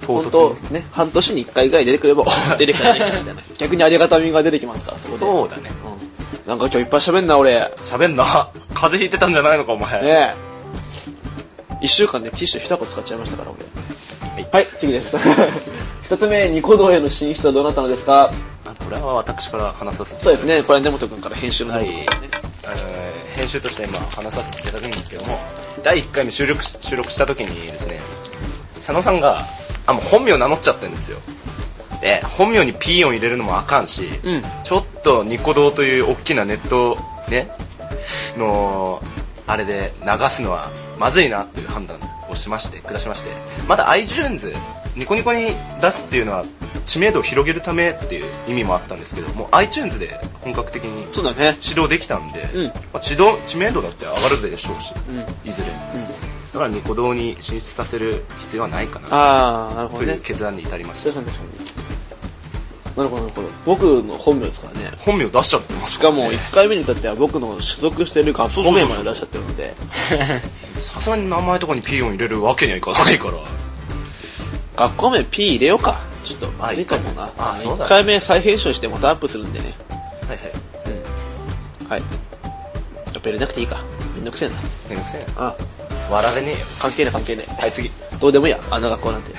[0.06, 3.34] 本当ね半年に1回ぐらい出てくれば お出てきたみたいな。
[3.58, 5.18] 逆にありがたみが出てきますからそこで。
[5.20, 5.70] そうだね。
[6.44, 6.48] うん。
[6.48, 7.52] なんか今日いっぱい喋んな俺。
[7.54, 8.48] ね喋んな？
[8.74, 10.00] 風邪ひいてたんじゃないのかお前。
[10.02, 10.32] え。
[11.80, 14.42] 1週間でティッシュ2個使っちゃいましたから俺。
[14.42, 14.48] はい。
[14.52, 15.16] はい次です。
[16.04, 18.30] 一つ目ニコ動への進出はどうなったのですか？
[18.66, 20.22] あこれは私から話させて。
[20.22, 22.06] そうですねこれは根本君から編集のね、
[22.66, 22.76] あの
[23.36, 25.38] 編集として今話させていただくんですけども
[25.82, 28.00] 第1回目収録し収録した時にですね
[28.76, 29.38] 佐野さんが
[29.86, 31.18] あもう本名名乗っちゃってるんですよ。
[32.00, 34.42] で本名にピー音入れるのもあかんし、うん。
[34.62, 36.96] ちょっとニコ動という大きなネット
[37.30, 37.48] ね
[38.36, 39.02] の
[39.46, 40.68] あれで流すのは
[40.98, 43.30] まずいなという判断をしまして下しまして
[43.68, 44.52] まだ iTunes
[44.96, 45.46] ニコニコに
[45.80, 46.44] 出すっていうのは
[46.84, 51.56] 知名度を広げるためっていう意味もあったんですけどもう iTunes で本格的にそうだね。
[51.66, 52.66] 指導できたんで、うん。
[52.66, 55.48] まあ、知道知名度だって上がるでしょうし、ん。
[55.48, 55.68] いずれ、
[56.54, 59.08] だからニコ動に進出させる必要はないかな。
[59.10, 61.20] ああなるほというどね決断に至りました。
[62.96, 63.48] なるほどなるほど。
[63.66, 64.92] 僕の本名ですからね。
[64.96, 65.94] 本名出しちゃってます。
[65.94, 69.74] しかも1回目に至っては僕の所属している学校名まで出しちゃってるので。
[70.80, 73.32] さすがに名前とかにピー音入れるわけにはいかないから。
[74.76, 75.98] 学校名 P 入れようか。
[76.24, 77.32] ちょっとまずいかもな。
[77.36, 77.84] あそうだ。
[77.84, 79.74] 1回目再編集してまたアップするんでね。
[80.28, 80.38] はいはい。
[81.90, 82.00] はい。
[82.00, 82.06] や
[83.10, 83.82] っぱ入れなくていいか。
[84.14, 84.54] めんどくせえな。
[84.88, 85.26] めんどくせえ。
[85.36, 85.54] なあ
[86.10, 86.66] 笑われねえよ。
[86.78, 87.46] 関係ない関係ない。
[87.58, 87.90] はい次。
[88.20, 88.58] どうでもいいや。
[88.70, 89.32] あの学校なんて。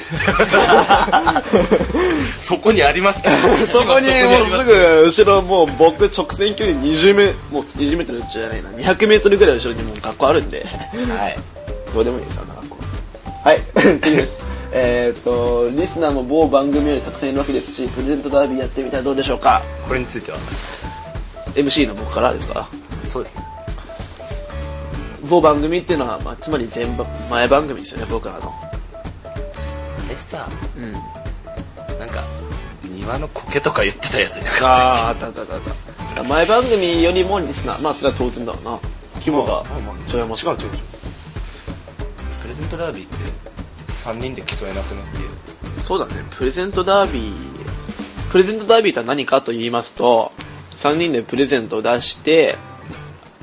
[2.40, 3.30] そこにありますか？
[3.30, 3.38] ら
[3.72, 4.58] そこに今もうす。
[4.58, 4.66] す。
[4.66, 11.38] ぐ後ろもう僕直線距離20メもう20メートルじゃないな200メートルぐらい後ろにもう学校あるんではい
[11.94, 12.40] どうでもいいです。
[12.42, 12.78] あの学校
[13.44, 13.62] はい
[14.02, 14.44] 次です。
[14.72, 17.74] えっとリスナーも某番組よりたくさんいるわけです。
[17.74, 20.38] しプレゼントダービーやってみたらどうでしょうかこれについては
[21.56, 22.48] MC の僕からです。
[22.48, 22.68] か
[23.06, 23.36] そうです。
[23.38, 23.44] ね
[25.26, 28.52] 某番組っていうのは、まあ、つまり前番前番組ですよね僕らの。
[30.12, 32.00] えさうん。
[32.00, 32.24] なんか
[32.84, 35.54] 庭の苔とか言ってたやつにあああったあったあった。
[35.56, 35.62] あっ
[36.16, 37.82] た前番組よりもリスナー。
[37.82, 38.80] まあそれは当然だわな。
[39.16, 39.64] 規模が
[40.14, 40.46] 違います。
[40.46, 40.70] 違う違う違う。
[42.42, 43.16] プレゼントダービーって
[43.92, 45.06] 3人で競えなくなっ
[45.76, 46.14] てそうだね。
[46.32, 47.56] プレゼントダービー
[48.32, 50.32] プレゼントダービーとは何かと言いますと
[50.72, 52.56] 3人でプレゼントを出して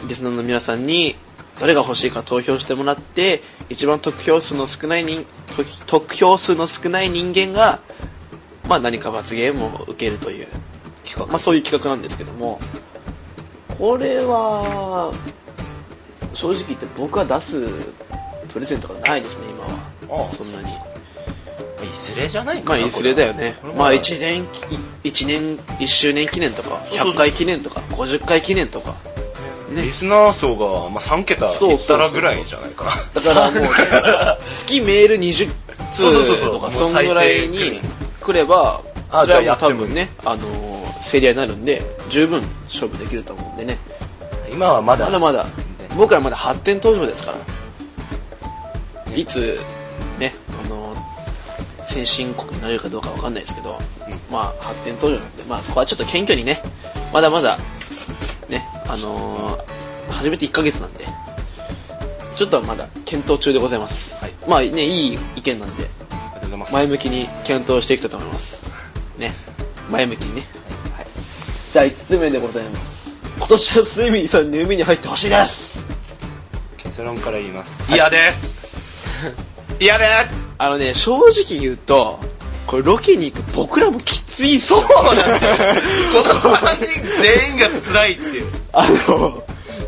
[0.06, 1.16] リスナーの皆さんに
[1.62, 5.24] どれが欲しいか投票してもらって一番得票数の少ない人
[5.56, 7.78] 得得票数の少ない人間が
[8.68, 10.48] まあ何か罰ゲームを受けるという。
[11.04, 12.58] 企まあそういう企画なんですけども。
[13.78, 15.12] これは
[16.34, 17.64] 正直言って僕は出す
[18.52, 19.46] プレゼントがないですね
[20.08, 20.28] 今は。
[20.30, 20.68] そんなに。
[20.68, 20.74] い
[22.00, 23.54] ずれじゃないかなまあいずれだよね。
[23.78, 24.44] まあ1年
[25.04, 28.96] 1年1周年記念とか100回記念とか50回記念とか
[29.72, 29.82] ね。
[29.82, 32.90] リスナー層が、まあ、3桁いったらぐらいじゃないかな。
[33.14, 33.72] だからもう
[34.50, 35.50] 月メール20
[35.90, 36.46] そうそうそうそう。
[36.46, 37.80] 通とかそんぐらいに
[38.20, 38.80] 来れば
[39.10, 43.78] あそれはも多分ねあのー競り合いになるんで十分勝負できると思うんでね。
[44.52, 45.06] 今はまだ。
[45.06, 45.46] まだまだ。
[45.96, 49.16] 僕らまだ発展途上ですから。
[49.16, 49.58] いつ
[50.18, 50.32] ね
[50.64, 50.94] あの
[51.84, 53.78] 先進国になれるかどうかわかんないですけど、
[54.30, 56.58] まあ発展途上なんでまあそこはちょっと謙虚にね
[57.12, 57.58] まだまだ
[58.52, 61.04] ねあのー初めて1ヶ月なんで
[62.36, 64.32] ちょっとまだ検討中でございます、はい。
[64.48, 65.88] まあねいい意見なんで
[66.70, 68.70] 前向きに検討していきたいと思います。
[69.18, 69.32] ね
[69.90, 70.42] 前向きにね、
[70.96, 71.06] はい、
[71.72, 73.14] じゃあ5つ目でございます。
[73.36, 75.84] 今年はスイミーさんに海に入ってほしいです。
[76.76, 77.92] 結論から言います。
[77.92, 79.08] 嫌です。
[79.80, 80.50] 嫌です。
[80.58, 82.20] あのね正直言うと
[82.66, 85.82] これロケに行く僕らもきついそうなんだよ。
[86.12, 86.86] この3人
[87.20, 88.46] 全員が辛いっていう。
[88.72, 89.42] あの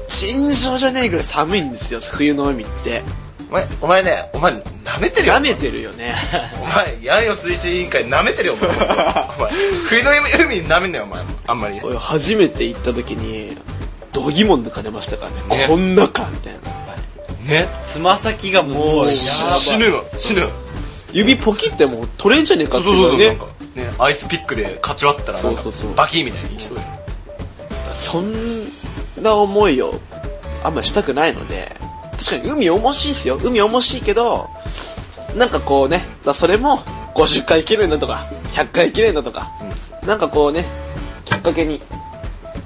[0.09, 3.03] 尋常じゃねえぐらい寒いんですよ冬の海って。
[3.51, 5.35] お前お前ねお前舐めてるよ。
[5.35, 6.15] 舐めてるよね。
[6.63, 8.69] お前ヤンヨ推進委員会舐めてるよお前。
[8.69, 9.51] お前
[9.89, 10.11] 冬の
[10.47, 11.25] 海舐めんなよお前。
[11.47, 13.57] あんまり俺初めて行った時に
[14.13, 15.37] 度肝抜かれましたからね。
[15.37, 15.67] ね。
[15.67, 16.61] こんなかみたいな。
[17.51, 17.67] ね。
[17.81, 20.47] つま先がもう死ぬの死ぬ
[21.13, 23.25] 指ポキってもう取れんじゃねえかそうっていうね。
[23.27, 25.83] そうそうなんかねアイスピックでかち割ったらなんかそうそう。
[25.83, 26.85] そうバキーみたいにいきそうよ
[27.93, 28.33] そん
[29.23, 29.95] な思いを
[30.65, 31.71] あんましたくないので
[32.13, 33.39] 確かに海面白いですよ。
[33.43, 34.49] 海面白いけど
[35.37, 36.79] なんかこうねだそれも
[37.15, 39.51] 50回記念だとか100回記念だとか、
[40.07, 40.65] なんかこうね
[41.25, 41.81] きっかけに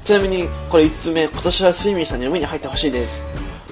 [0.04, 3.22] ちなみにこれ5つ目今年はスイミーさんに海に入ってほしいです。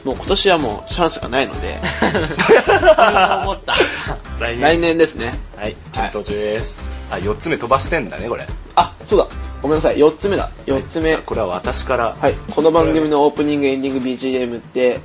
[0.05, 1.79] もう今年はもうチャンスがないので。
[3.43, 3.75] 思った。
[4.39, 5.35] 来来年ですね。
[5.57, 5.77] はい。
[5.93, 8.47] 検討中です、あ4つ目飛ばしてんだねこれ。
[8.75, 9.29] あそうだ。
[9.63, 9.97] ごめんなさい。
[9.97, 10.51] 4つ目だ。
[10.67, 11.11] 4つ目。
[11.11, 12.17] じゃあこれは私から。
[12.21, 15.01] はい、この番組のオープニングエンディング BGM って、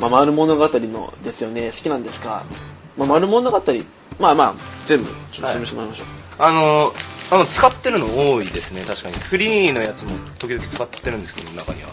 [0.00, 1.70] まあ、丸物語のですよね。
[1.70, 2.44] 好きなんですか、
[2.96, 3.62] まあ、丸物語。
[4.18, 4.54] まあまあ
[4.86, 6.06] 全部ちょっと説明してもらいましょう、
[6.38, 6.92] あの
[7.30, 8.82] あの使ってるの多いですね。
[8.82, 9.14] 確かに。
[9.14, 11.88] フリーのやつも時々使ってるんですけど中には。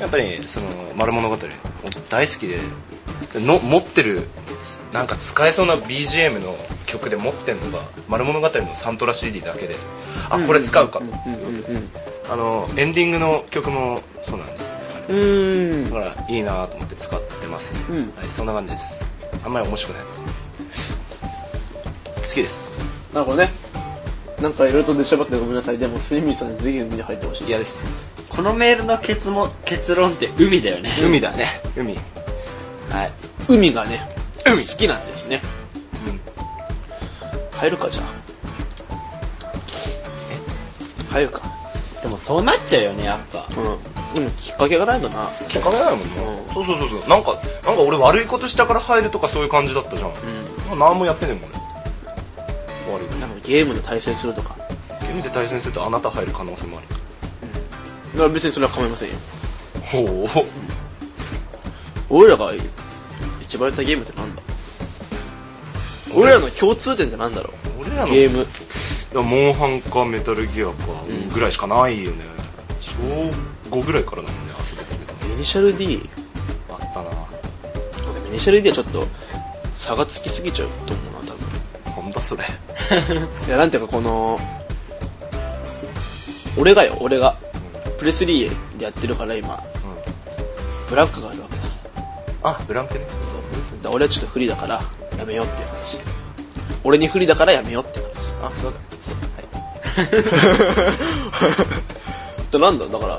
[0.00, 1.36] やっぱりその「丸物語」
[2.08, 2.58] 大好きで。
[3.34, 4.26] の持ってる
[4.92, 6.56] なんか使えそうな BGM の
[6.90, 9.76] 曲で持ってるのが「丸物語」のサントラ CD だけで
[10.28, 11.00] あこれ使うか。
[12.32, 14.62] あのエンディングの曲もそうなんです。
[14.62, 15.90] よねうーん。
[15.90, 17.96] だからいいなと思って使ってますね、うん。
[18.16, 19.00] はい、そんな感じです。
[19.44, 20.14] あんまり面白くないで
[20.72, 20.98] す。
[22.16, 22.78] 好きです。
[23.12, 23.50] なるほどね。
[24.40, 25.78] なんかいろいろと出しゃばってごめんなさい。
[25.78, 27.48] でもスイミーさんにぜひ海に入ってほしい。
[27.48, 27.96] 嫌です。
[28.28, 30.90] このメールの結も結論って海だよね。
[31.02, 31.46] 海だね。
[31.76, 31.96] 海。
[32.90, 33.12] はい。
[33.48, 34.00] 海がね
[34.46, 34.62] 海。
[34.62, 35.40] 好きなんですね、
[37.60, 38.06] 入るかじゃあ。
[41.10, 41.12] え？
[41.12, 41.42] 入るか。
[42.02, 43.46] でもそうなっちゃうよねやっぱ。
[43.50, 44.14] うん。
[44.14, 45.28] でもきっかけがないとな。
[45.48, 47.08] きっかけないもんな、そうそうそうそう。
[47.08, 50.12] なんかなんか俺悪いことしたから入るとかそういう感じだったじゃん、
[50.78, 51.50] 何もやってねえもん
[52.94, 54.56] 俺悪いなんかゲームで対戦するとか。
[55.02, 56.86] ゲームで対戦するとあなた入る可能性もある。
[58.14, 59.14] だから別にそれは構いませんよ。
[59.84, 60.44] ほう。
[62.08, 62.52] 俺らが
[63.42, 64.42] 一番やったゲームってなんだ？
[66.14, 68.46] 俺らの共通点ってなんだろ俺らのうゲーム。
[69.22, 70.72] モンハンかメタルギアか
[71.34, 72.24] ぐらいしかないよね、
[72.78, 72.98] 小
[73.70, 76.08] 5ぐらいからなんで遊べたけどイニシャル D
[76.70, 77.10] あったな。
[77.10, 79.06] でもイニシャル D はちょっと
[79.74, 81.34] 差がつきすぎちゃうと思うな多
[81.96, 82.02] 分。
[82.04, 82.44] なんだそれ。
[83.48, 84.38] いやなんていうかこの
[86.56, 87.36] 俺がよ俺が。
[87.98, 89.62] プレスリーでやってるから今、
[90.88, 91.62] ブランクがあるわけだ。
[92.42, 93.04] あブランクね。
[93.82, 93.92] そう。
[93.94, 94.80] 俺はちょっと不利だから
[95.20, 95.98] やめようっていう話。
[96.82, 98.06] 俺に不利だからやめようって話
[98.42, 98.78] あそうだ
[102.50, 102.86] で なんだ？
[102.86, 103.18] だから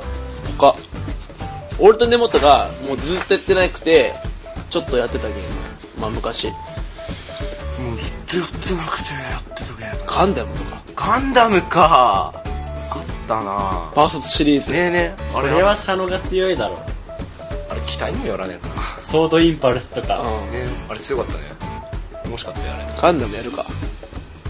[0.58, 0.76] 他。
[1.80, 4.14] 俺と根本がもうずっとやってなくて
[4.70, 5.44] ちょっとやってたゲーム。
[6.02, 6.48] まあ昔。
[6.48, 6.56] もう
[7.98, 10.04] ずっとやってなくてやってたゲーム。
[10.08, 10.82] ガンダムとか。
[10.96, 12.34] ガンダムか。
[12.36, 13.92] あったな。
[13.96, 15.38] バーサスシリーズ、ねえねえ。
[15.38, 16.80] あれは佐野が強いだろ
[17.70, 18.82] あれ期待にもよらねえかな。
[19.02, 20.20] ソードインパルスとか。
[20.20, 20.52] うん。
[20.52, 21.40] ねあれ強かったね
[22.32, 22.84] 楽しかったよあれ。
[23.02, 23.66] ガンダムやるか。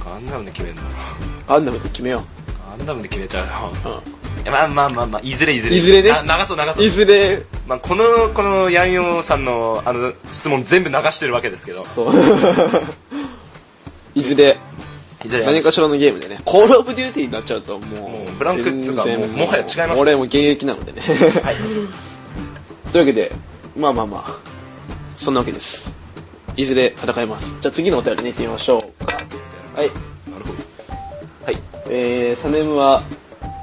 [0.03, 0.81] ガンダムで決めんの？
[1.47, 2.23] ガンダムで決めよ
[2.77, 3.47] ガンダムで決めちゃう
[3.83, 4.01] のう、うん
[4.51, 5.75] まあまあまあまあいずれいずれ。
[5.75, 6.09] いずれね？
[6.25, 6.83] な流そう流そう。
[6.83, 7.41] いずれ。
[7.67, 11.85] まあ、このこのヤンヨーさんのあの質問全部流してるわけですけど。
[11.85, 12.13] そう。
[14.15, 14.57] いずれ。
[15.23, 16.39] いずれ何かしらのゲームでね。
[16.45, 21.01] コールオブデューティーになっちゃうともうもうブランクっていうかもうもはや違います俺も現役なのでね。
[21.01, 21.55] はい。
[22.91, 23.31] というわけで
[23.75, 24.51] まあまあまあ。
[25.21, 25.93] そんなわけです
[26.55, 27.55] いずれ戦います。
[27.61, 29.15] じゃあ次のお便りね行ってみましょうか。
[29.75, 29.87] はい。
[30.29, 31.57] なるほどはい。
[31.89, 33.01] えー、サネムは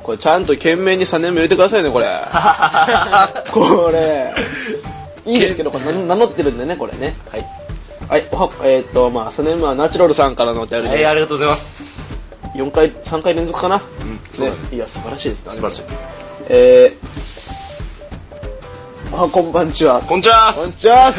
[0.03, 2.07] これちゃんと懸命にサネム入れてくださいねこれ。
[3.53, 4.33] これ。
[5.27, 7.15] いいんですけどこれ名名乗ってるんでねこれね。
[7.31, 7.47] はい。
[8.09, 8.25] はい。
[8.33, 12.19] おはえっ、とまあサネムはナチュラルさんからのお便りです、はいありがとうございます。
[12.55, 13.83] 4回3回連続かな、
[14.35, 14.59] そうだね。
[14.73, 15.95] いや素晴らしいです素素晴らしいです。
[16.49, 20.01] えー、おはこんばんちは。
[20.01, 20.55] こんにちは。
[20.55, 21.13] こんにちは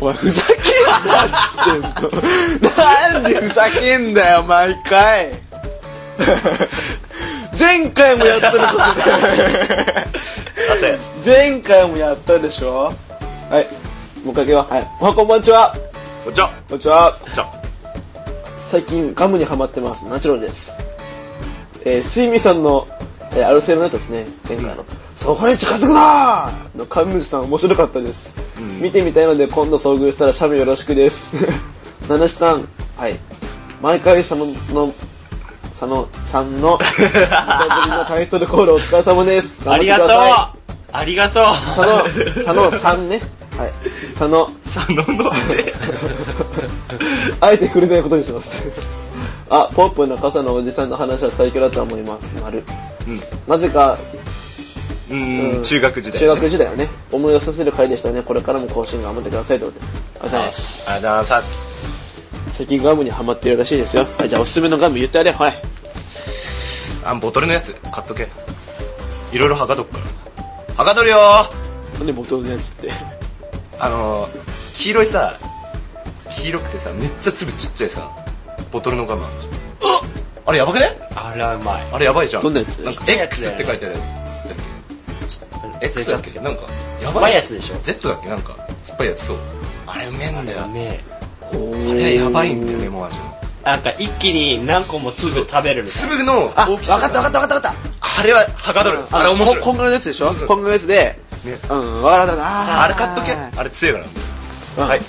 [0.00, 0.62] お前ふざけん
[1.06, 2.76] なっつってんの。
[2.76, 5.32] なんでふざけんだよ毎回。
[7.58, 8.66] 前回もやったでしょ。
[10.78, 12.92] それ前回もやったでしょ。
[13.50, 13.66] はい。
[14.24, 14.66] もう一回いくよ。
[14.68, 14.88] はい。
[15.00, 15.74] おはこんばんちは。
[16.24, 16.50] こんにちは。
[16.68, 17.16] こんにちは。
[17.20, 17.46] こんにちは。
[18.68, 20.04] 最近ガムにハマってます。
[20.04, 20.72] ナチュラルです。
[21.84, 22.86] えー、スイミさんの、
[23.32, 24.26] えー、アルセロのやつですね。
[24.46, 24.84] 前回の、
[25.18, 26.48] そこに近づくな！
[26.74, 28.36] ーのカムジさん面白かったです、
[28.80, 31.34] 見てみたいので今度遭遇したらシャメよろしくです。
[32.08, 33.18] 七七さんはい。
[33.82, 34.94] 毎回佐野の
[35.70, 39.68] 佐野さんの久しぶりのタイトルコールお疲れ様です。
[39.68, 40.08] ありがとう。
[40.92, 41.44] ありがとう。
[41.44, 43.20] 佐野佐野さんね。
[43.58, 43.72] はい。
[44.16, 45.74] 佐野佐野ので
[47.42, 48.64] あえて触れないことにします。
[49.50, 52.36] あポップの傘のおじさんの話は最強だと思います。
[52.40, 52.62] 丸、
[53.48, 53.98] なぜか
[55.10, 55.62] うーん。
[55.62, 56.20] 中学時代。
[56.20, 58.22] 中学時代をね思い出させる回でしたね。
[58.22, 59.90] これからも更新頑張ってくださいということで。
[59.90, 60.90] ありがとうございます。
[60.90, 62.52] ありがとうございます。
[62.52, 64.04] 最近ガムにハマってるらしいですよ。
[64.18, 65.32] はいじゃあおすすめのガム言ってあれ。
[65.32, 65.54] はい。
[67.04, 68.28] あボトルのやつ買っとけ。
[69.32, 70.04] いろいろはかどっから。
[70.76, 71.18] はかどるよ
[71.98, 72.90] なんでボトルのやつって。
[73.78, 75.38] あのー黄色いさ
[76.30, 78.08] 黄色くてさめっちゃ粒ちっちゃいさ
[78.70, 79.54] ボトルのガムあるじゃん。
[80.46, 80.86] あれやばくね？
[81.16, 81.88] あれはうまい。
[81.92, 82.42] あれやばいじゃん。
[82.42, 84.27] どんなやつなんか X って書いてあるやつ
[85.80, 86.40] だっけ X だっけ？
[86.40, 86.62] なんか
[87.00, 87.76] や酸っぱいやつでしょ。
[87.82, 88.28] Z だっけ？
[88.28, 89.36] なんか酸っぱいやつそう。
[89.86, 90.64] あれうめえんだよ。
[90.64, 91.00] うめえ。
[91.50, 93.24] あれやばいんだよレモン味の
[93.64, 96.10] なんか一気に何個も粒食べるみたいな。
[96.10, 97.74] 粒の大きさかったわかったわかったわかっ
[98.20, 98.98] あれははかどる。
[99.10, 99.18] た。
[99.18, 99.58] あれ面白い。
[99.58, 100.32] ここんぐらいのやつでしょ？
[100.46, 100.94] こんぐらいのやつで、
[101.44, 101.58] ね。
[101.70, 102.42] うん、わかったわかった。
[102.64, 103.32] さああれ買っとけ。
[103.32, 104.84] はいあれ強いから。
[104.84, 104.88] うん。
[104.88, 105.00] はい。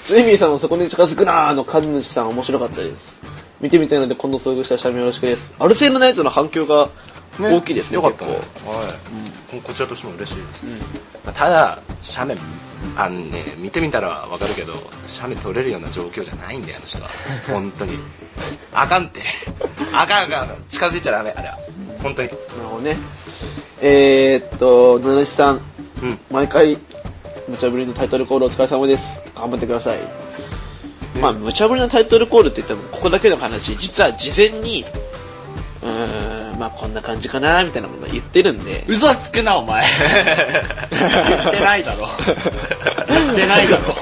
[0.00, 3.20] スイミーさんのそこに近づくなーの神主さん面白かったです。
[3.60, 5.54] 見てみたいので今度遭遇したらシャミよろしくです。
[5.58, 6.88] アルセーヌナイトの反響が
[7.38, 8.34] 大きいですね、よかったね。
[8.34, 8.70] 結構。
[8.70, 8.88] はい、
[9.58, 11.78] こちらとしても嬉しいです、まあただ
[12.16, 12.42] 斜面
[12.96, 14.72] あのね見てみたらわかるけど
[15.06, 17.10] 斜面取れるような状況じゃないんだよあの人は。
[17.46, 17.98] 本当に。
[18.72, 19.22] あかんって。
[19.92, 20.64] あかんあかん。
[20.68, 21.30] 近づいちゃダメ。
[21.30, 21.58] あれは。
[22.02, 22.28] 本当に。
[22.28, 22.96] なるほどね。
[23.82, 25.60] えー、っと、七七さん、
[26.02, 26.18] うん。
[26.30, 26.78] 毎回、
[27.48, 29.22] 無茶ぶりのタイトルコールお疲れ様です。
[29.34, 29.98] 頑張ってください。
[31.20, 34.84] まあ、無茶ぶりのタイトルコールって言っても、ここだけの話、実は事前に、
[35.82, 39.82] うーん、まあ、こんな感じかな、みたいなものを言ってるんで、嘘つくなお前。
[40.90, 42.06] 言ってないだろ。
[43.08, 43.94] 言ってないだろ。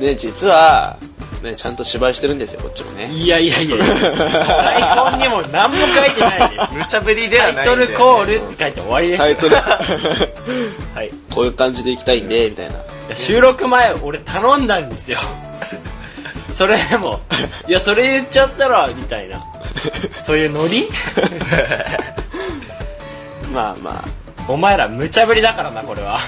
[0.00, 0.98] ね、実は、
[1.40, 3.12] ね、ちゃんと芝居してるんですよ、こっちもね。
[3.12, 3.76] いやいやいや。
[3.76, 6.74] 台本にも何も書いてないです。
[6.74, 9.24] 無茶ぶりではないタイトルコールって書いて終わりですよ。
[9.24, 9.54] タイトル、
[10.96, 11.10] はい。
[11.32, 12.72] こういう感じでいきたいんで、みたいな。
[12.72, 12.76] い
[13.10, 15.20] や収録前俺頼んだんですよ。
[16.52, 17.20] それでも
[17.66, 19.51] いやそれ言っちゃったらみたいな
[20.18, 20.88] そういうノリ？
[23.52, 24.04] まあまあ、
[24.48, 26.20] お前ら無茶ぶりだからなこれは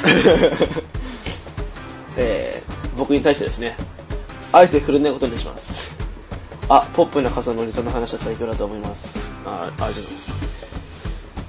[2.16, 3.76] えー、僕に対してですね、
[4.52, 5.94] あえて触れないことにします。
[6.68, 9.18] あ、ポップな傘のおじさんの話は最強だと思います。
[9.46, 10.32] あ、ありがとうございます。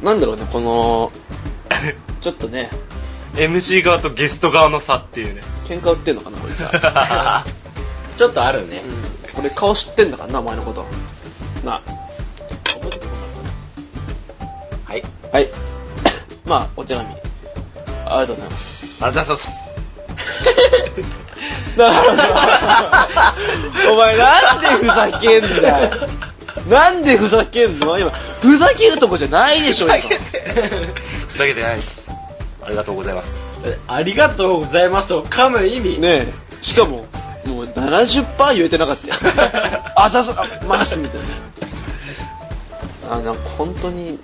[0.01, 1.11] なんだろうね、この、
[2.21, 2.69] ちょっとね、
[3.35, 7.43] MC 側とゲスト側の差っていうね喧嘩売ってんのかな、これさ。
[8.15, 8.81] ちょっとあるね
[9.33, 10.85] これ顔知ってんだからな、お前のこと。
[11.65, 11.81] なあ。
[12.65, 13.11] 覚えててこ
[14.85, 15.49] はいなはい。
[16.45, 17.07] まあ、お手紙。
[17.07, 17.15] あり
[18.05, 18.85] がとうございます。
[19.01, 19.65] ありがとうございます
[21.75, 23.35] だからさ、
[23.91, 25.89] お前なんでふざけんだよ。
[26.69, 27.97] なんでふざけんの？
[27.99, 28.09] 今、
[28.41, 29.97] ふざけるとこじゃないでしょ、今。
[29.97, 32.09] ふざけてないです
[32.63, 33.35] ありがとうございます
[33.87, 37.05] ありがとうございますを噛む意味ねえ、しかも、
[37.45, 39.13] もう70%言えてなかったよ。
[39.95, 40.33] あざざ、
[40.67, 41.21] ますみたい
[43.09, 43.15] な。
[43.15, 44.19] あ、なんか本当に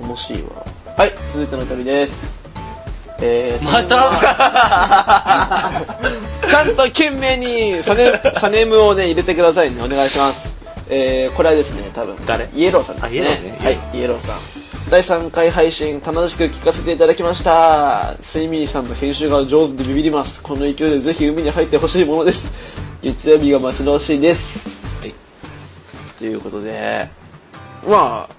[0.00, 0.48] 面白いわ。
[0.96, 2.36] はい、続いての旅です。
[3.20, 3.96] えー、また？
[6.48, 9.82] ちゃんと懸命にサネサネムをね入れてくださいね。
[9.82, 10.56] お願いします。
[10.88, 12.14] えー、これはですね多分。
[12.26, 12.48] 誰？
[12.54, 13.20] イエローさんですね。
[13.22, 13.58] ね。
[13.62, 14.36] はいイエローさん
[14.88, 18.16] 第3回配信楽しく聞かせていただきました。
[18.20, 20.40] スイミーさんの編集が上手でビビります。
[20.44, 22.52] この勢いでぜひ海に入ってほしいものです。
[23.02, 24.68] 月曜日が待ち遠しいです。
[25.00, 25.14] はい。
[26.16, 27.08] ということで
[27.84, 28.36] まあ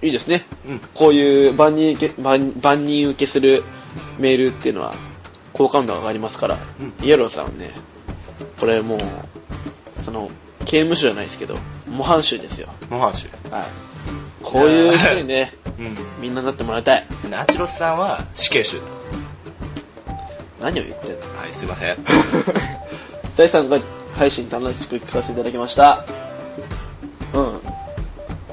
[0.00, 0.78] いいですね、うん。
[0.94, 3.64] こういう万人受け万万人受けする
[4.20, 4.94] メールっていうのは
[5.52, 6.58] 好感度が上がりますから、
[7.02, 7.72] イエローさんはね
[8.60, 8.98] これもう
[10.04, 10.30] その
[10.64, 11.56] 刑務所じゃないですけど
[11.90, 12.68] 模範囚ですよ。
[12.88, 13.28] 模範囚。
[13.50, 13.64] はい。
[14.44, 15.61] こういう人にねうん
[16.20, 17.06] みんななってもらいたい。
[17.30, 18.78] ナチュロスさんは死刑囚。
[20.60, 21.38] 何を言ってんの？
[21.38, 21.96] はいすいません。
[23.36, 23.82] 第3回
[24.14, 26.04] 配信楽しく聞かせていただきました。
[27.34, 27.60] うん。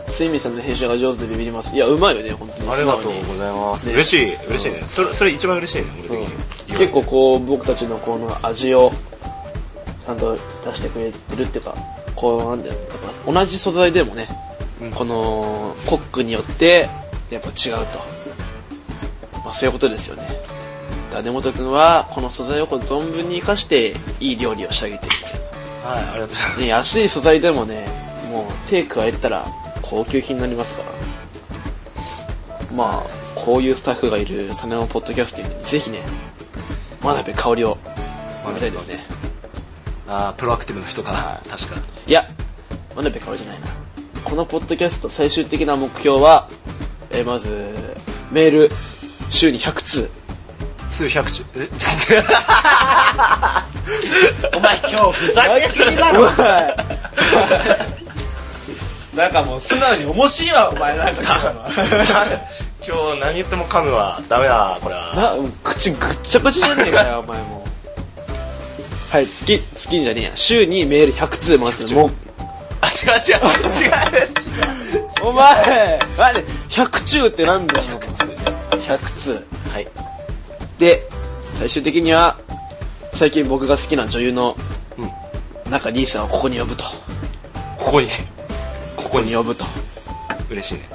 [0.08, 1.76] スイミーさんの編集が上手でビビります。
[1.76, 2.72] いやうまいよね本当に。
[2.72, 3.94] ありがとうございます、ね。
[3.94, 4.84] 嬉しい嬉しいね。
[4.88, 6.30] それそれ一番嬉しいね俺的
[6.70, 8.92] に、結構こう僕たちのこの味を
[10.06, 11.76] ちゃんと出してくれてるっていうか
[12.16, 12.74] こうなんだよ。
[12.74, 14.28] やっぱ同じ素材でもね、
[14.82, 14.92] うん。
[14.92, 16.90] このコックによって
[17.30, 18.00] やっぱ違うと、
[19.44, 20.28] まあ、そういうことですよね。
[21.12, 25.10] だ根本君はこの素材をこう存分に生かしていい料理を仕上げてい
[25.84, 26.60] なはいありがとうございます。
[26.60, 27.88] ね、安い素材でもね
[28.32, 29.46] もう手加えたら
[29.82, 30.90] 高級品になりますから。
[32.76, 36.04] まあこういうスタッフがいるサネマポッドキャスティングにぜひね
[37.02, 37.78] 真鍋香りを
[38.46, 39.00] 飲みたいですね。
[40.08, 41.12] あープロアクティブの人か。
[41.12, 41.76] な確か
[42.06, 42.28] いや
[42.96, 43.68] 真鍋香りじゃないな。
[44.24, 46.48] このポッドキャスト最終的な目標は、
[47.12, 47.48] えーまず
[48.32, 48.70] メール
[49.30, 50.10] 週に100通。
[50.90, 51.70] 数百中え？
[54.56, 56.30] お前今日ふざけすぎだろ。
[59.16, 61.54] なんかもう素直に面白いわお前なんか。
[62.86, 64.20] 今日何言っても噛むわ。
[64.28, 65.14] ダメだこれは。
[65.16, 65.34] な
[65.64, 67.66] 口ぐっちゃぐちゃじゃねえかよお前も。
[67.66, 70.32] うはい月月にじゃねえや。
[70.36, 71.94] 週にメール100通まず。
[71.94, 72.12] もう。
[72.82, 73.90] あ違う違う違
[74.24, 74.30] う
[75.24, 78.00] お前なんで100中ってなんだよ
[78.72, 79.32] 100通。
[79.72, 79.88] はい。
[80.80, 81.08] で
[81.42, 82.38] 最終的には
[83.14, 84.56] 最近僕が好きな女優の
[84.98, 86.86] うん中 D さんをここに呼ぶと。
[87.78, 88.08] ここに？
[88.96, 89.66] ここに呼ぶと。
[90.50, 90.90] 嬉しいね。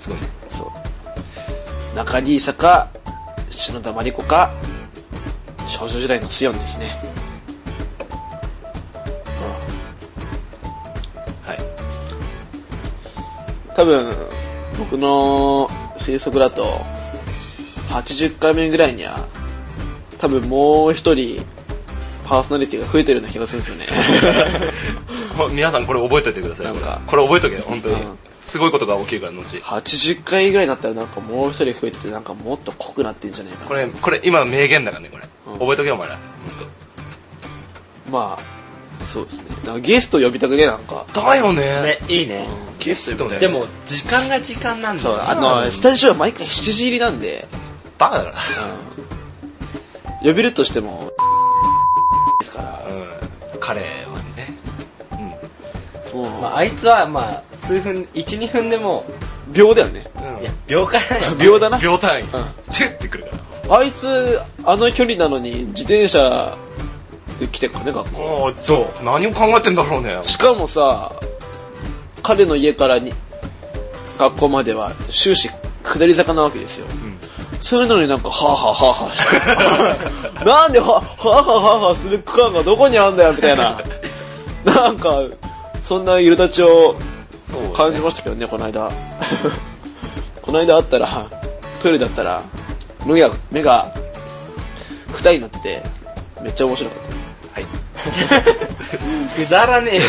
[0.00, 0.26] すごいね。
[0.48, 1.96] そう。
[1.96, 2.88] 中 D さか
[3.48, 4.52] 篠田麻里子か
[5.66, 6.86] 少女時代のスヨンですね
[13.74, 14.12] 多分
[14.78, 16.80] 僕の推測だと
[17.90, 19.18] 80回目ぐらいには
[20.18, 21.44] 多分もう一人
[22.26, 23.86] パーソナリティが増えてるような気がするんですよね。
[25.36, 27.00] ほ皆さんこれ覚えておいてくださいなんか。
[27.06, 28.18] これ覚えとけ本当に、うん。
[28.42, 33.66] すごいことが起きるから後80回ぐらいになったらなんかもう一人増えててなんかもっと濃くなってんじゃないかな。
[33.66, 35.58] これこれ今名言だからねこれ、うん。
[35.58, 36.18] 覚えとけよお前ら。
[38.06, 38.61] 本まあ
[39.02, 39.56] そうですね。
[39.66, 41.06] なんかゲスト呼びたくねなんか。
[41.12, 41.62] 当だよね。
[41.82, 42.46] ねいいね。
[42.78, 47.46] ゲストねでも時間が時間なんだよそうあのスタジオは毎回7時入りなんで、
[47.98, 48.34] バカだから
[50.20, 51.12] うん、呼べるとしても
[52.42, 52.82] ですから。
[52.88, 53.60] うん。
[53.60, 53.86] 彼は
[54.36, 55.42] ね。
[56.12, 59.04] もう、まあ、あいつはまあ数分12分でも
[59.52, 60.04] 秒だよね。
[60.40, 61.78] いや秒からないよ秒だな。
[61.78, 62.26] 秒単位、ん。
[62.70, 63.30] チュッてくるか
[63.68, 63.76] ら。
[63.78, 66.71] あいつあの距離なのに自転車で
[67.48, 68.46] 来てっからね学校。
[68.46, 69.04] ああそう。
[69.04, 70.18] 何を考えてんだろうね。
[70.22, 71.12] しかもさ
[72.22, 73.12] 彼の家からに
[74.18, 75.50] 学校までは終始
[75.82, 76.86] 下り坂なわけですよ、
[77.60, 78.94] そういうのになんかはあはあは
[80.38, 83.80] あは なんでははあはあはする区間がどこにあんだよみたいな。
[84.64, 85.18] なんか
[85.82, 86.94] そんな苛立ちを
[87.74, 88.90] 感じましたけどねこの間。
[90.40, 91.26] この間あったら
[91.80, 92.42] トイレだったら
[93.06, 93.92] 目が目が
[95.12, 95.82] 二重になってて
[96.42, 97.21] めっちゃ面白かったです
[97.54, 97.66] はい。
[99.46, 100.02] くだらねえよ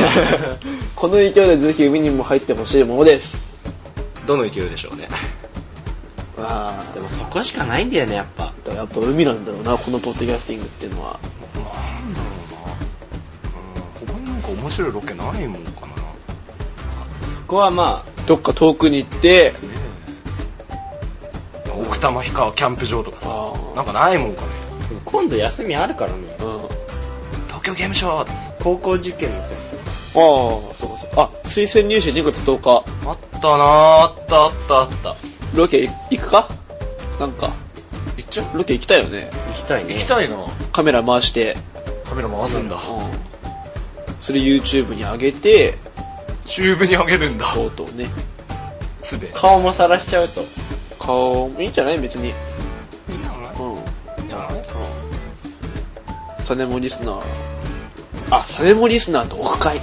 [0.96, 3.54] この勢いでぜひ海にも入ってほしいものです。
[4.26, 5.10] どの勢いでしょうね。
[6.38, 6.84] あ。
[6.94, 8.54] でもそこしかないんだよねやっぱ。
[8.70, 11.20] あやっぱ海なんだろうなこのポッドキャスティングっていうのは。
[14.06, 14.32] 他にな。
[14.32, 15.88] んか面白いロケないもんかな。
[17.28, 19.54] そこはまどっか遠くに行って。
[21.66, 23.54] 奥多摩氷川キャンプ場とかさ。
[23.76, 24.48] なんかないもんかね。
[25.04, 26.18] 今度休みあるからね。
[26.40, 26.63] うん
[27.64, 28.28] 京ゲームショウ
[28.62, 29.54] 高校受験の時
[30.16, 31.22] あそうかそうか。
[31.24, 32.86] あ推薦入試2月10日。
[33.08, 35.16] あったなあったあったあった。
[35.56, 36.48] ロケ行くか？
[37.20, 37.52] なんか。
[38.18, 38.58] 行っちゃう？
[38.58, 39.30] ロケ行きたいよね。
[39.32, 39.94] 行きたいね。
[39.96, 40.36] 行きたいな。
[40.72, 41.58] カメラ回して。
[42.06, 42.78] カメラ回すんだ。
[44.20, 45.74] それ YouTube に上げて。
[46.46, 47.46] チューブにあげるんだ。
[47.54, 48.08] とうとうね。
[49.02, 50.42] つべ顔もさらしちゃうと。
[51.00, 51.98] 顔いいんじゃない？
[52.00, 52.30] 別に。
[52.30, 52.34] いい
[53.24, 53.32] な
[53.64, 54.28] うん。
[54.28, 54.48] いや
[56.44, 57.53] サネモリスナー
[58.36, 59.78] あサネモリスナーとオフ会。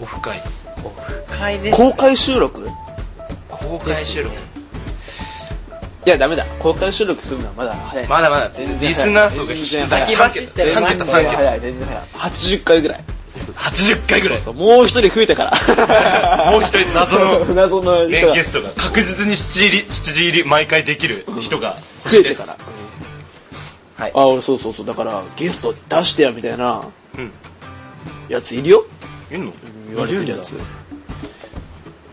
[0.00, 0.40] オフ会。
[0.84, 2.68] オフ会です公開収録？
[3.48, 4.32] 公開収録。
[6.06, 6.46] いやダメだ。
[6.60, 8.06] 公開収録するのはまだ早い。
[8.06, 8.50] まだまだ。
[8.50, 10.72] 全然リスナー層が先走ってる。
[10.74, 11.36] 3桁3桁。
[11.36, 12.02] 早い全然早い。
[12.04, 13.00] 80回ぐらい。
[13.56, 14.38] 80回ぐらい。
[14.38, 16.50] そうもう一人増えてから。
[16.52, 18.32] もう一人謎の 謎の人が。
[18.32, 18.70] ねゲストが。
[18.76, 22.46] 確実に7時入り7時入り毎回できる人が欲しいです。
[22.46, 22.58] 増えてか
[23.98, 24.04] ら。
[24.04, 24.12] はい。
[24.14, 24.86] あ俺そうそうそう。
[24.86, 26.74] だからゲスト出してやみたいな。
[26.74, 26.82] うん
[28.28, 28.84] やついるよ。
[29.32, 29.52] いんの？
[29.88, 30.56] 言われてるやつ。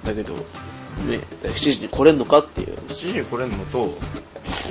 [0.06, 2.76] だけどね7時に来れんのかっていう。
[2.76, 3.98] 7時に来れるのと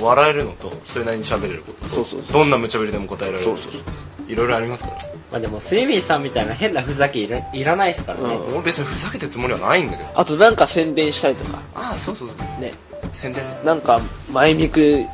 [0.01, 2.33] 笑えるのとそれなりに喋れることそうそうそう。
[2.33, 4.97] どんな無茶ぶりでも答えられるそうそうそういろいろありますから。
[5.31, 8.53] まあでもスイミーさんみたいな変なふざけいらいらないですからね、うん。
[8.55, 10.19] 俺別にふざけてるつもりはないんだけど。
[10.19, 11.61] あとなんか宣伝したりとか。
[11.75, 12.37] ああそうそうそう。
[12.61, 12.73] ね。
[13.13, 13.61] 宣伝ね。
[13.63, 14.01] なんか
[14.31, 15.07] 前ミクい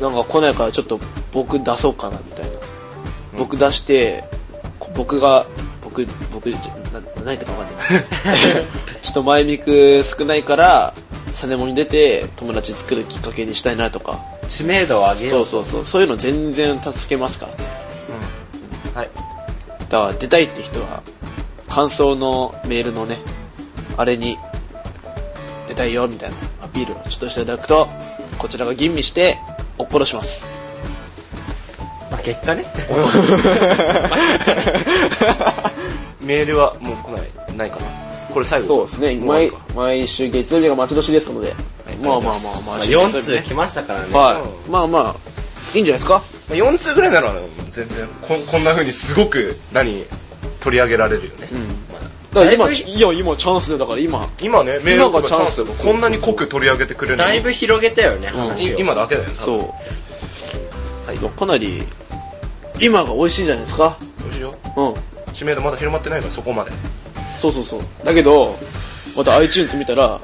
[0.00, 1.00] なんか来ないからちょっと
[1.32, 2.53] 僕出そうかなみたいな、
[3.36, 4.24] 僕出して
[4.78, 5.46] こ僕が
[5.82, 6.58] 僕僕な
[7.24, 8.66] 何てか分かんない。
[9.02, 10.94] ちょっと前ミク少ないから
[11.32, 14.20] サネモに出て友達作るきっかけにしたいなとか。
[14.48, 15.84] 知名度を上げよそううそうそう。
[15.84, 17.52] そういうの全然助けますから。
[17.52, 17.58] ね
[18.94, 19.10] はい。
[19.88, 21.02] だから出たいって人は
[21.68, 23.18] 感想のメールのね
[23.96, 24.38] あれに
[25.68, 27.88] 出たいよみたいなアピールをちょっとしていただくと
[28.38, 29.38] こちらが吟味して
[29.78, 30.46] おっ殺します。
[30.46, 30.53] まあ
[32.24, 32.64] 結果ね。
[36.22, 37.82] メールはもう来ないないかな。
[38.32, 38.66] これ最後。
[38.66, 39.14] そうですね。
[39.16, 41.54] 毎毎週月曜日が待ち遠しいですので、
[42.02, 42.42] まあまあまあまあ。
[42.66, 44.70] まあ週4月曜日ね通来ましたからね、はい。
[44.70, 45.14] まあまあ
[45.76, 47.34] いいんじゃないですか？4通ぐらいなら
[47.70, 50.04] 全然ここんな風にすごく何
[50.60, 51.48] 取り上げられるよね、
[51.92, 54.26] まだだから今だいや今チャンスだから今。
[54.40, 59.58] 今ねメールとかチャンス今がチャンスこんなに濃く取り上げてくれるだいぶ広げたよね話を、い今だけだよねそう。
[61.06, 61.18] はい。
[61.18, 61.82] かなり
[62.80, 63.96] 今が美味しいんじゃないですか？
[64.20, 64.54] どうしよ。
[64.76, 64.90] うん。
[64.92, 64.94] う
[65.32, 66.70] 知名度まだ広まってないからそこまで。
[67.40, 67.80] そうそうそう。
[68.04, 68.54] だけど
[69.16, 70.20] また iTunes 見たら、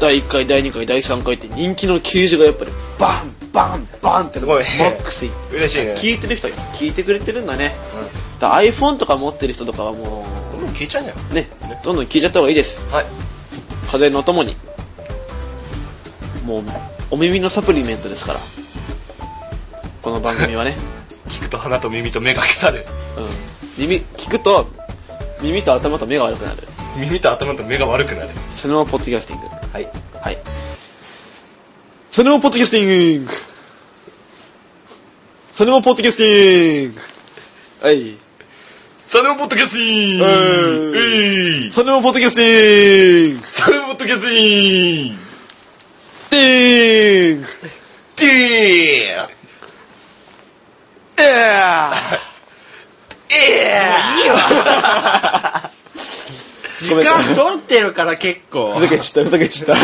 [0.00, 4.64] 第1回第2回第3回って人気の掲示がやっぱりバンバンバンってすごい。
[4.78, 5.56] マックスいって。
[5.56, 5.92] 嬉しいね。
[5.92, 7.72] 聞いてる人は聞いてくれてるんだね、
[8.40, 11.48] だから iPhone とか持ってる人とかはももう聞いちゃうんだようね
[11.84, 12.82] どんどん聞いちゃった方がいいです。
[12.92, 13.06] はい。
[13.90, 14.56] 風のお供に。
[16.44, 16.62] もう
[17.10, 18.40] お耳のサプリメントですから。
[20.02, 20.76] この番組はね、
[21.28, 22.86] 聞くと鼻と耳と目が腐る。
[23.16, 24.66] うん、耳聞くと
[25.42, 26.58] 耳と頭と目が悪くなる。
[26.96, 28.28] 耳と頭と目が悪くなる。
[28.50, 29.46] そのままポッドキャスティング。
[29.72, 29.88] はい。
[30.20, 30.38] はい。
[32.10, 33.30] そのままポッドキャスティング。
[35.52, 37.00] そのままポッドキャスティング。
[37.86, 38.24] はい。
[39.14, 40.24] サネモポッドキャスティング。
[41.64, 41.70] うい。
[41.70, 43.46] そのままポッドキャスティング。
[43.46, 45.20] サネモポッドキャスティング。
[46.30, 47.40] ティン。
[47.40, 47.46] グ
[48.16, 49.43] ティー
[51.22, 55.70] えー。
[56.78, 58.72] 時間取ってるから結構。
[58.74, 59.74] ふざけちったふざけちった。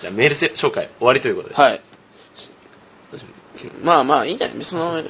[0.00, 1.54] じゃあメールせ紹介終わりということで。
[1.54, 1.80] はい。
[3.82, 4.56] まあまあいいんじゃない？
[4.58, 5.02] 別の。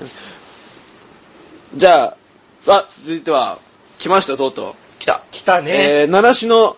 [1.76, 2.16] じゃあ
[2.66, 3.58] あ続いては
[3.98, 4.74] 来ましたとうとう。
[4.98, 5.22] 来た。
[5.30, 5.70] 来たね、
[6.02, 6.76] えー、七種の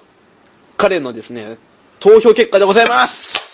[0.77, 1.57] 彼のですね
[2.01, 3.52] 投票結果でございます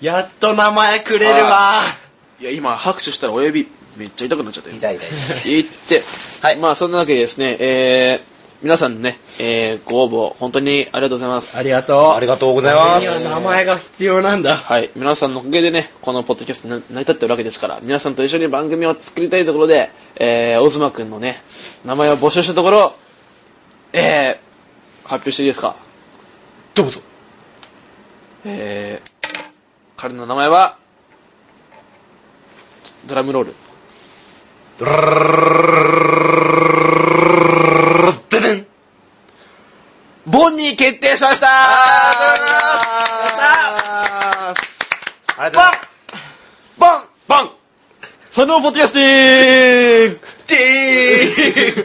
[0.00, 1.82] やっと名前くれるわ。
[2.40, 3.66] いや今拍手したら親指
[3.96, 4.76] めっちゃ痛くなっちゃったよ。
[4.76, 5.08] 痛い痛い。
[5.44, 6.02] 言って、
[6.42, 6.56] はい。
[6.58, 8.20] まあそんなわけでですね、えー、
[8.62, 11.56] 皆さんのね、えー、ご応募本当にありがとうございます。
[11.56, 12.12] ありがとう。
[12.14, 13.24] ありがとうございます。
[13.24, 14.56] 名前が必要なんだ。
[14.56, 14.90] はい。
[14.96, 21.40] 皆さんのおかげでねこのポッドキャストな成り立ってるわけですから皆さんと一緒に番組を作りたいところで、えー、オズマくんのね
[21.84, 22.94] 名前を募集したところ
[23.92, 25.76] えー、発表していいですか？
[26.74, 27.00] どうぞ。
[28.44, 29.13] えー、
[30.04, 30.76] 彼の名前は
[33.06, 33.54] ドラムロール。
[38.28, 38.66] ででん
[40.26, 41.46] ボンに決定しました。
[41.48, 41.50] あ
[45.38, 46.04] りがとうございます。
[46.76, 46.90] ボン。
[47.26, 47.50] バン。
[48.30, 50.20] そのポッドキャスティング。
[50.46, 51.76] ティ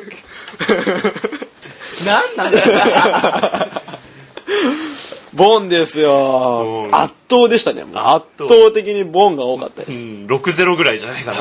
[2.01, 2.59] ーなんなんだ
[5.36, 6.89] ボンですよ
[7.30, 7.84] 倒でしたね。
[7.84, 11.40] もう圧圧倒的にボンが多かったです、うん6-0ぐらいじゃないかな。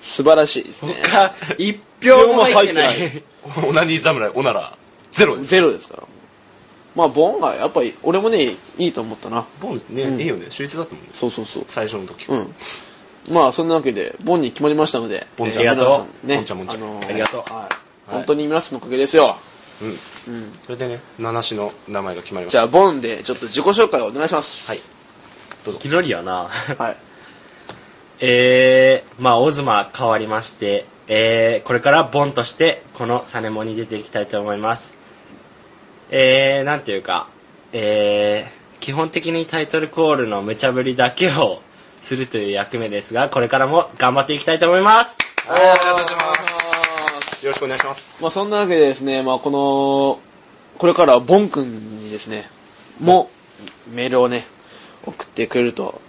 [0.00, 0.94] 素晴らしいですね。
[0.94, 3.22] か一票も入ってない。
[3.66, 4.76] オナニー侍オナラ
[5.12, 5.50] ゼロです。
[5.50, 6.02] ゼロですから。
[6.96, 9.46] まあボンがやっぱり俺もねいいと思ったな。
[9.60, 10.46] ボンね、いいよね。
[10.50, 11.64] 秀逸だったもんねそうそうそう。
[11.68, 12.54] 最初の時、うん。
[13.32, 15.78] まあそんなわけでボンに決まりましたのでボンちゃん。
[15.78, 16.80] ねボンちゃんボンちゃん。
[16.80, 17.40] のーありがとう。
[17.52, 17.90] はい。
[18.10, 19.36] 本当に皆さんのおかげですよ
[19.82, 20.52] うん。
[20.62, 24.70] それでね七種の名前が決まりましじゃあボンでちょっと自己紹介をお願いします。
[24.70, 24.80] はい。
[25.64, 25.80] どうぞ。
[25.80, 26.48] 気取りやな。
[26.78, 26.96] はい。
[28.22, 34.96] えー、まあオズマ変わりましてえー、これからボンとしてこのサネモに出ていきたいと思います。
[36.10, 37.26] えー、なんていうか
[37.72, 41.62] えー、基本的にタイトルコールの無茶ぶりだけを
[42.00, 45.18] するという役目ですがこれからも頑張っていきたいと思います。
[45.48, 46.59] ありがとうございます
[47.42, 50.20] よろしくお願いしますまあそんなわけでですね、まあこの、
[50.78, 52.44] これからはボン君にですね、
[53.00, 53.30] も
[53.92, 54.44] メールをね、
[55.06, 56.00] 送ってくれると、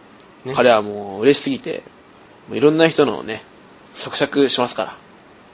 [0.46, 1.84] ね彼はもう嬉しすぎて、
[2.50, 3.44] もういろんな人のね、
[3.94, 4.98] 即尺しますから。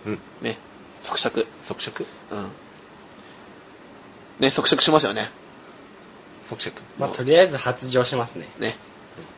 [0.08, 0.58] うんね、
[1.04, 1.46] 即尺。
[1.66, 2.06] 即尺？
[2.32, 2.50] うん。
[4.40, 5.30] ね、即尺しますよね。
[6.46, 8.76] 即尺まあとりあえず発情しますねね。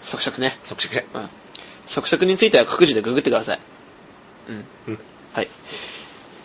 [0.01, 0.57] 即尺ね。
[0.63, 1.29] 即尺うん。
[1.85, 3.59] 即尺については各自でググってください。
[4.49, 4.65] うん。
[4.89, 4.99] うん
[5.33, 5.47] はい。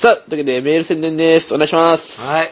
[0.05, 1.55] さあ、というわけでメール宣伝です。
[1.55, 2.27] お願いします。
[2.27, 2.51] はい。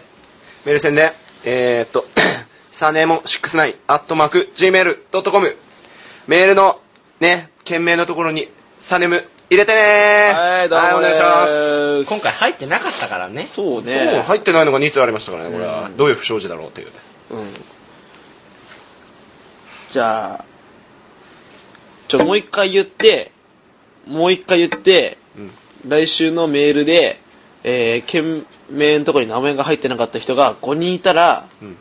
[0.64, 1.12] メール宣伝。
[1.44, 2.02] えー、っと
[2.72, 5.56] サネモ69アットマーク Gmail.com
[6.28, 6.80] メールの
[7.20, 8.48] ね件名のところに
[8.80, 10.58] サネム入れてねー。
[10.60, 12.04] はい、どうもお願いします。
[12.04, 13.46] す今回入ってなかったからね。
[13.46, 14.10] そうね。
[14.12, 15.90] そう入ってないのが2通ありましたからねこれは。
[15.94, 16.88] どういう不祥事だろうっていう
[17.32, 17.54] うん。
[19.90, 20.44] じゃあ、
[22.08, 23.30] ちょ、もう一回言って、
[24.06, 25.18] もう一回言って、
[25.86, 27.20] 来週のメールで、
[27.64, 31.76] えー、件名のところに名前が入ってなかった人が5人いたら、うん。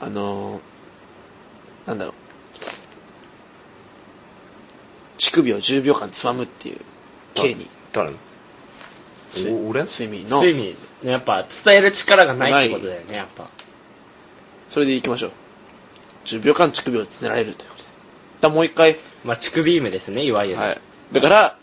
[0.00, 2.14] あのー、なんだろう、
[5.16, 6.80] 乳首を10秒間つまむっていう、
[7.34, 8.12] 刑に、誰？
[9.66, 9.82] 俺？
[9.84, 13.48] 睡眠の、睡眠やっぱ伝える力がないってことだよねやっぱ。
[14.68, 15.32] それでいきましょう。
[16.26, 17.88] 10秒間乳首をつねられるということで。
[18.42, 20.78] だもう一回、まあ乳首ビームですねいわゆる、はい。
[21.12, 21.56] だから、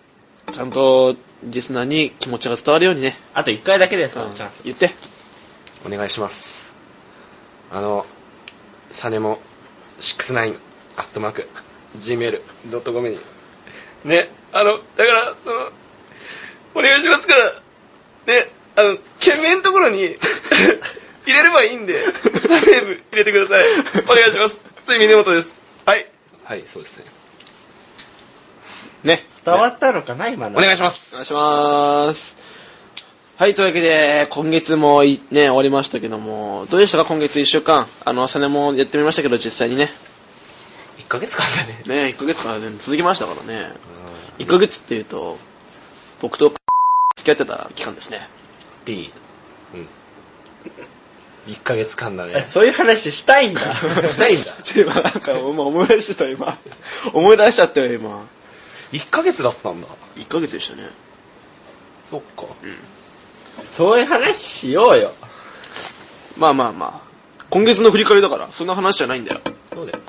[0.51, 4.63] ちゃんとリスナーに気持ちが伝わるようにね、あと1回だけですから、うんチャンス。
[4.63, 4.89] 言って。
[5.85, 6.73] お願いします。
[7.71, 8.05] あの
[8.91, 9.39] サネモ
[9.99, 10.57] 69
[10.97, 11.49] アットマーク
[11.97, 13.17] Gmail.com に。
[14.05, 15.55] ねあのだからその
[16.75, 17.51] お願いしますから。
[17.51, 19.99] ねあの件名のところに
[21.25, 23.63] 入れればいいんでサネーム入れてください。
[24.09, 24.65] お願いします。
[24.87, 25.61] 睡眠根本です。
[25.85, 26.07] はい。
[26.43, 27.14] はいそうですね
[29.05, 29.23] ね。
[29.45, 31.15] 伝わったのかな今のお願いします。
[31.15, 32.35] お願いします。
[33.37, 36.65] はいというわけで今月もいね終わりましたけども。
[36.69, 37.85] どうでしたか今月1週間？
[38.03, 39.89] あの朝寝もやってみましたけど実際にね。
[40.99, 41.45] 1ヶ月間
[41.85, 42.03] だね。
[42.07, 43.69] ね1ヶ月から、ね、続きましたからね。
[44.39, 45.37] 1ヶ月っていうと
[46.21, 46.49] 僕と
[47.15, 48.19] 付き合ってた期間ですね。
[48.85, 49.11] P
[49.73, 49.77] う
[51.49, 51.53] ん。
[51.53, 53.61] 1ヶ月間だえねそういう話したいんだ。
[53.75, 54.45] したいんだ。
[54.63, 56.57] ちょ今なんか今思い出してた今。
[57.13, 58.25] 思い出しちゃったよ今
[58.95, 59.87] 1ヶ月だったんだ。
[60.15, 60.83] 1ヶ月でしたね。
[62.09, 62.45] そっか。
[63.63, 65.11] そういう話しようよ。
[66.37, 67.01] まあまあまあ。
[67.49, 69.41] 今月の振り返りだからそんな話じゃないんだよ。
[69.73, 69.99] そうだよ。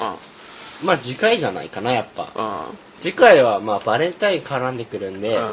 [0.82, 0.86] うん。
[0.86, 2.22] まあ次回じゃないかなやっぱ。
[2.22, 2.76] うん。
[3.00, 5.42] 次回はまあバレンタイン絡んでくるんで、うん。
[5.42, 5.50] ま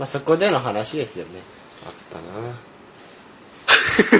[0.00, 1.32] あそこでの話ですよね。
[1.86, 2.20] あった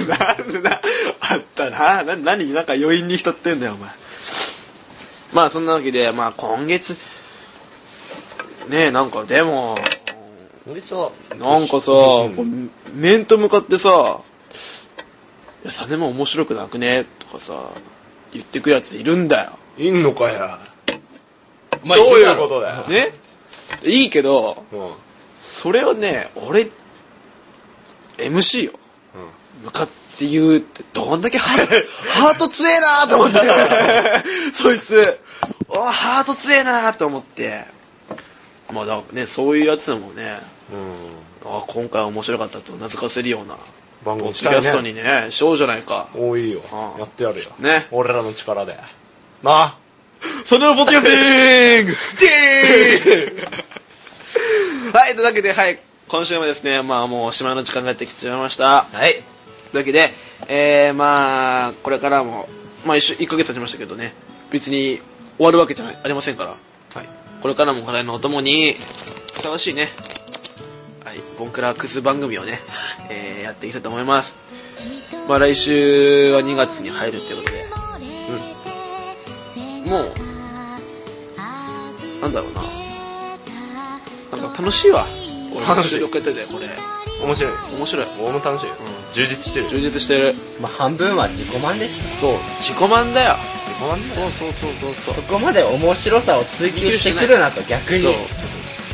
[0.05, 0.15] な。
[0.17, 0.81] なんだ
[1.21, 2.03] あったな。
[2.03, 3.89] な何なんか余韻に浸ってんだよお前。
[5.33, 6.95] まあそんなわけでまあ今月
[8.69, 9.75] ねえなんかでも
[10.69, 11.91] 俺ちはなんかさ、
[12.93, 14.21] 面と向かってさ
[15.63, 17.71] 「いやサネも面白くなくね?」とかさ
[18.31, 19.51] 言ってくるやついるんだよ。
[19.77, 20.59] いんのかや。
[21.83, 22.87] まあどういうことだよ。
[22.87, 23.13] ね？
[23.83, 24.91] いいけどうん。
[25.37, 26.69] それをね俺
[28.17, 28.73] MC よ、
[29.63, 29.87] 向かっ
[30.19, 33.39] て言うってどんだけハ ハート強えなと思って。
[34.53, 35.19] そいつ
[35.67, 37.65] おハート強えなと思って
[38.71, 40.39] まあだねそういうやつでもね
[40.71, 41.49] うん。
[41.49, 43.57] あ今回は面白かったと名付かせるような
[44.05, 46.07] 番ポッドキャストねにねしようじゃないか。
[46.15, 46.61] 多いよ。
[46.71, 47.43] ああやってやるよ。
[47.59, 47.87] ね。
[47.91, 48.75] 俺らの力で。
[49.43, 49.51] な？
[49.51, 49.77] あ
[50.45, 51.09] それのポッドキャステ
[51.81, 51.85] ィン！
[54.91, 58.83] グはい、というわけで、はい、今週もですね、まあもうおしまいの時間がやってきてしまいました。
[58.83, 59.13] はい。
[59.13, 59.21] とい
[59.73, 60.11] うわけで、
[60.47, 62.47] えー、まあ、これからも、
[62.85, 64.13] まあ一週、1ヶ月経ちましたけどね、
[64.51, 64.99] 別に
[65.37, 66.59] 終わるわけじゃないありませんから、はい
[67.41, 69.89] これからも課題のお供に、ふさわしいね、
[71.03, 72.59] はい、ボンクラクズ番組をね、
[73.09, 74.37] えー、やっていきたいと思います。
[75.27, 77.65] まあ来週は2月に入るっていうことで、
[79.85, 79.89] うん。
[79.89, 80.11] もう、
[82.21, 82.61] なんだろうな。
[84.37, 85.05] なんか楽しいわ。
[85.55, 86.67] 俺楽しい収録やってて、これ。
[87.25, 88.05] 面白い面白い。
[88.19, 88.73] 俺も楽しいよ
[89.13, 90.35] 充実してる充実してる。
[90.61, 92.33] まあ半分は自己満ですからそう。
[92.59, 93.35] 自己満だよ。
[94.15, 94.93] そうそうそうそうそう。
[95.05, 98.15] そうそこまで面白さを追求してくるなと逆に。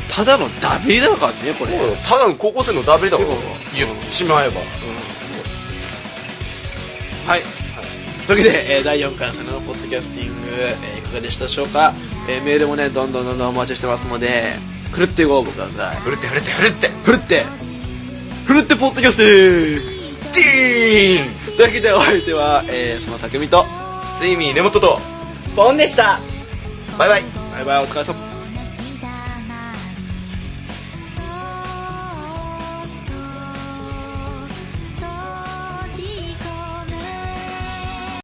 [0.08, 1.72] ただのダビリだからね、これ。
[2.06, 3.28] ただの高校生のダブリだもん。
[3.76, 4.60] 言っちまえば。
[7.26, 7.42] はい。
[8.26, 11.94] というわけで、えー第4回ののポッドキャスティング、えーいかがでしたでしょうか、
[12.28, 14.54] えーメールもね、どんどんどんどんお待ちしてますので、
[14.92, 15.96] ふるってご応募ください。
[15.96, 16.88] ふるってふるってふるって。
[17.04, 17.44] ふるって、
[18.46, 19.82] ふるってポッドキャスティング。
[20.34, 21.56] ディーン。
[21.56, 23.64] というわけでお相手は、えーその匠と、
[24.18, 24.98] スイミー根元と。
[25.54, 26.18] ボンでした。
[26.98, 27.22] バイバイ。
[27.54, 28.27] バイバイお疲れ様。